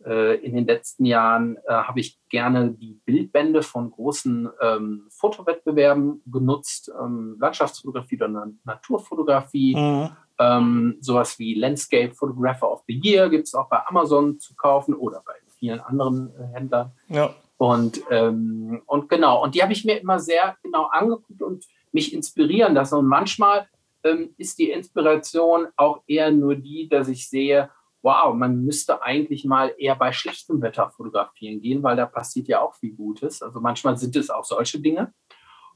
[0.04, 6.90] in den letzten Jahren äh, habe ich gerne die Bildbände von großen ähm, Fotowettbewerben genutzt,
[7.00, 9.76] ähm, Landschaftsfotografie oder Naturfotografie.
[9.76, 10.10] Mhm.
[10.38, 14.94] Ähm, sowas wie Landscape Photographer of the Year gibt es auch bei Amazon zu kaufen
[14.94, 16.92] oder bei vielen anderen äh, Händlern.
[17.08, 17.34] Ja.
[17.58, 22.12] Und, ähm, und genau, und die habe ich mir immer sehr genau angeguckt und mich
[22.12, 22.96] inspirieren lassen.
[22.96, 23.68] Und manchmal
[24.02, 27.70] ähm, ist die Inspiration auch eher nur die, dass ich sehe,
[28.02, 32.60] wow, man müsste eigentlich mal eher bei schlechtem Wetter fotografieren gehen, weil da passiert ja
[32.60, 33.42] auch viel Gutes.
[33.42, 35.12] Also manchmal sind es auch solche Dinge.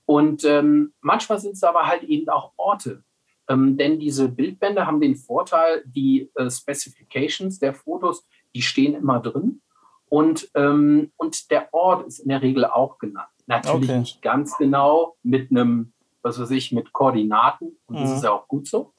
[0.05, 3.05] Und ähm, manchmal sind es aber halt eben auch Orte.
[3.49, 9.20] Ähm, denn diese Bildbände haben den Vorteil, die äh, Specifications der Fotos, die stehen immer
[9.20, 9.62] drin.
[10.09, 13.29] Und, ähm, und der Ort ist in der Regel auch genannt.
[13.47, 13.99] Natürlich okay.
[14.01, 17.77] nicht ganz genau mit einem, was weiß ich, mit Koordinaten.
[17.87, 18.01] Und mhm.
[18.01, 18.93] das ist ja auch gut so.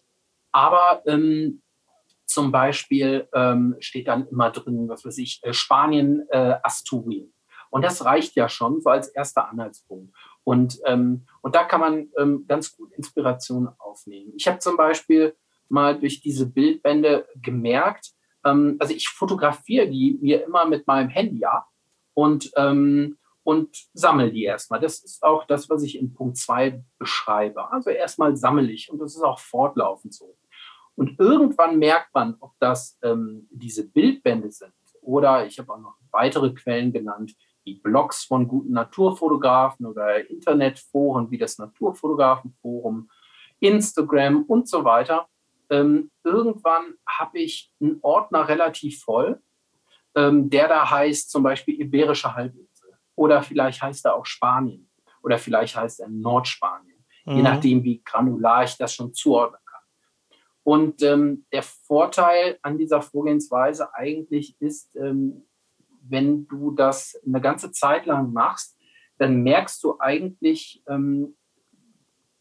[0.52, 1.62] Aber ähm,
[2.28, 7.34] zum Beispiel ähm, steht dann immer drin, was weiß ich, äh, Spanien, äh, Asturien.
[7.70, 10.14] Und das reicht ja schon so als erster Anhaltspunkt.
[10.44, 14.34] Und, ähm, und da kann man ähm, ganz gut Inspiration aufnehmen.
[14.36, 15.36] Ich habe zum Beispiel
[15.70, 18.12] mal durch diese Bildbände gemerkt,
[18.46, 21.68] ähm, also ich fotografiere die mir immer mit meinem Handy ab
[22.14, 24.80] und, ähm, und sammle die erstmal.
[24.80, 27.72] Das ist auch das, was ich in Punkt 2 beschreibe.
[27.72, 30.38] Also erstmal sammle ich und das ist auch fortlaufend so.
[30.98, 35.96] Und irgendwann merkt man, ob das ähm, diese Bildbände sind oder ich habe auch noch
[36.12, 37.34] weitere Quellen genannt,
[37.64, 43.10] wie Blogs von guten Naturfotografen oder Internetforen wie das Naturfotografenforum,
[43.60, 45.28] Instagram und so weiter
[45.70, 49.42] ähm, irgendwann habe ich einen Ordner relativ voll,
[50.16, 54.90] ähm, der da heißt zum Beispiel Iberische Halbinsel oder vielleicht heißt er auch Spanien
[55.24, 57.36] oder vielleicht heißt er Nordspanien, mhm.
[57.36, 59.67] je nachdem, wie granular ich das schon zuordnen kann.
[60.68, 65.46] Und ähm, der Vorteil an dieser Vorgehensweise eigentlich ist, ähm,
[66.02, 68.78] wenn du das eine ganze Zeit lang machst,
[69.18, 71.38] dann merkst du eigentlich, ähm,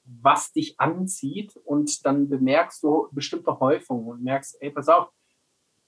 [0.03, 5.09] was dich anzieht und dann bemerkst du bestimmte Häufungen und merkst, ey, pass auf,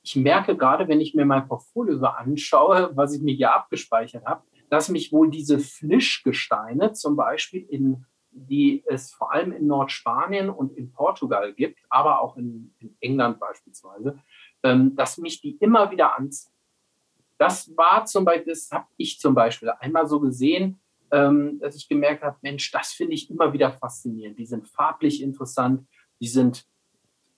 [0.02, 4.24] ich merke gerade, wenn ich mir mein Portfolio so anschaue, was ich mir hier abgespeichert
[4.26, 8.06] habe, dass mich wohl diese Flischgesteine zum Beispiel in
[8.46, 13.40] die es vor allem in Nordspanien und in Portugal gibt, aber auch in, in England
[13.40, 14.18] beispielsweise,
[14.62, 16.52] ähm, dass mich die immer wieder anziehen.
[17.38, 20.80] Das war zum Beispiel, das habe ich zum Beispiel einmal so gesehen,
[21.10, 24.38] ähm, dass ich gemerkt habe, Mensch, das finde ich immer wieder faszinierend.
[24.38, 25.86] Die sind farblich interessant,
[26.20, 26.66] die sind,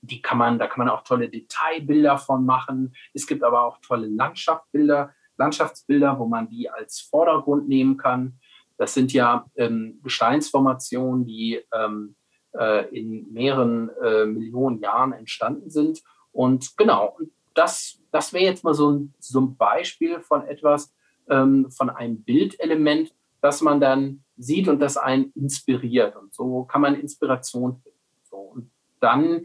[0.00, 2.94] die kann man, da kann man auch tolle Detailbilder von machen.
[3.12, 8.38] Es gibt aber auch tolle Landschaftsbilder, Landschaftsbilder, wo man die als Vordergrund nehmen kann.
[8.80, 12.16] Das sind ja ähm, Gesteinsformationen, die ähm,
[12.58, 16.02] äh, in mehreren äh, Millionen Jahren entstanden sind.
[16.32, 17.18] Und genau,
[17.52, 20.94] das, das wäre jetzt mal so ein, so ein Beispiel von etwas,
[21.28, 23.12] ähm, von einem Bildelement,
[23.42, 26.16] das man dann sieht und das einen inspiriert.
[26.16, 27.98] Und so kann man Inspiration finden.
[28.30, 28.70] So, und
[29.00, 29.44] dann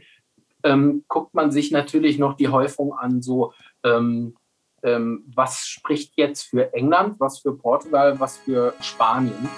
[0.64, 3.52] ähm, guckt man sich natürlich noch die Häufung an, so
[3.84, 4.38] ähm,
[4.86, 9.50] was spricht jetzt für England, was für Portugal, was für Spanien.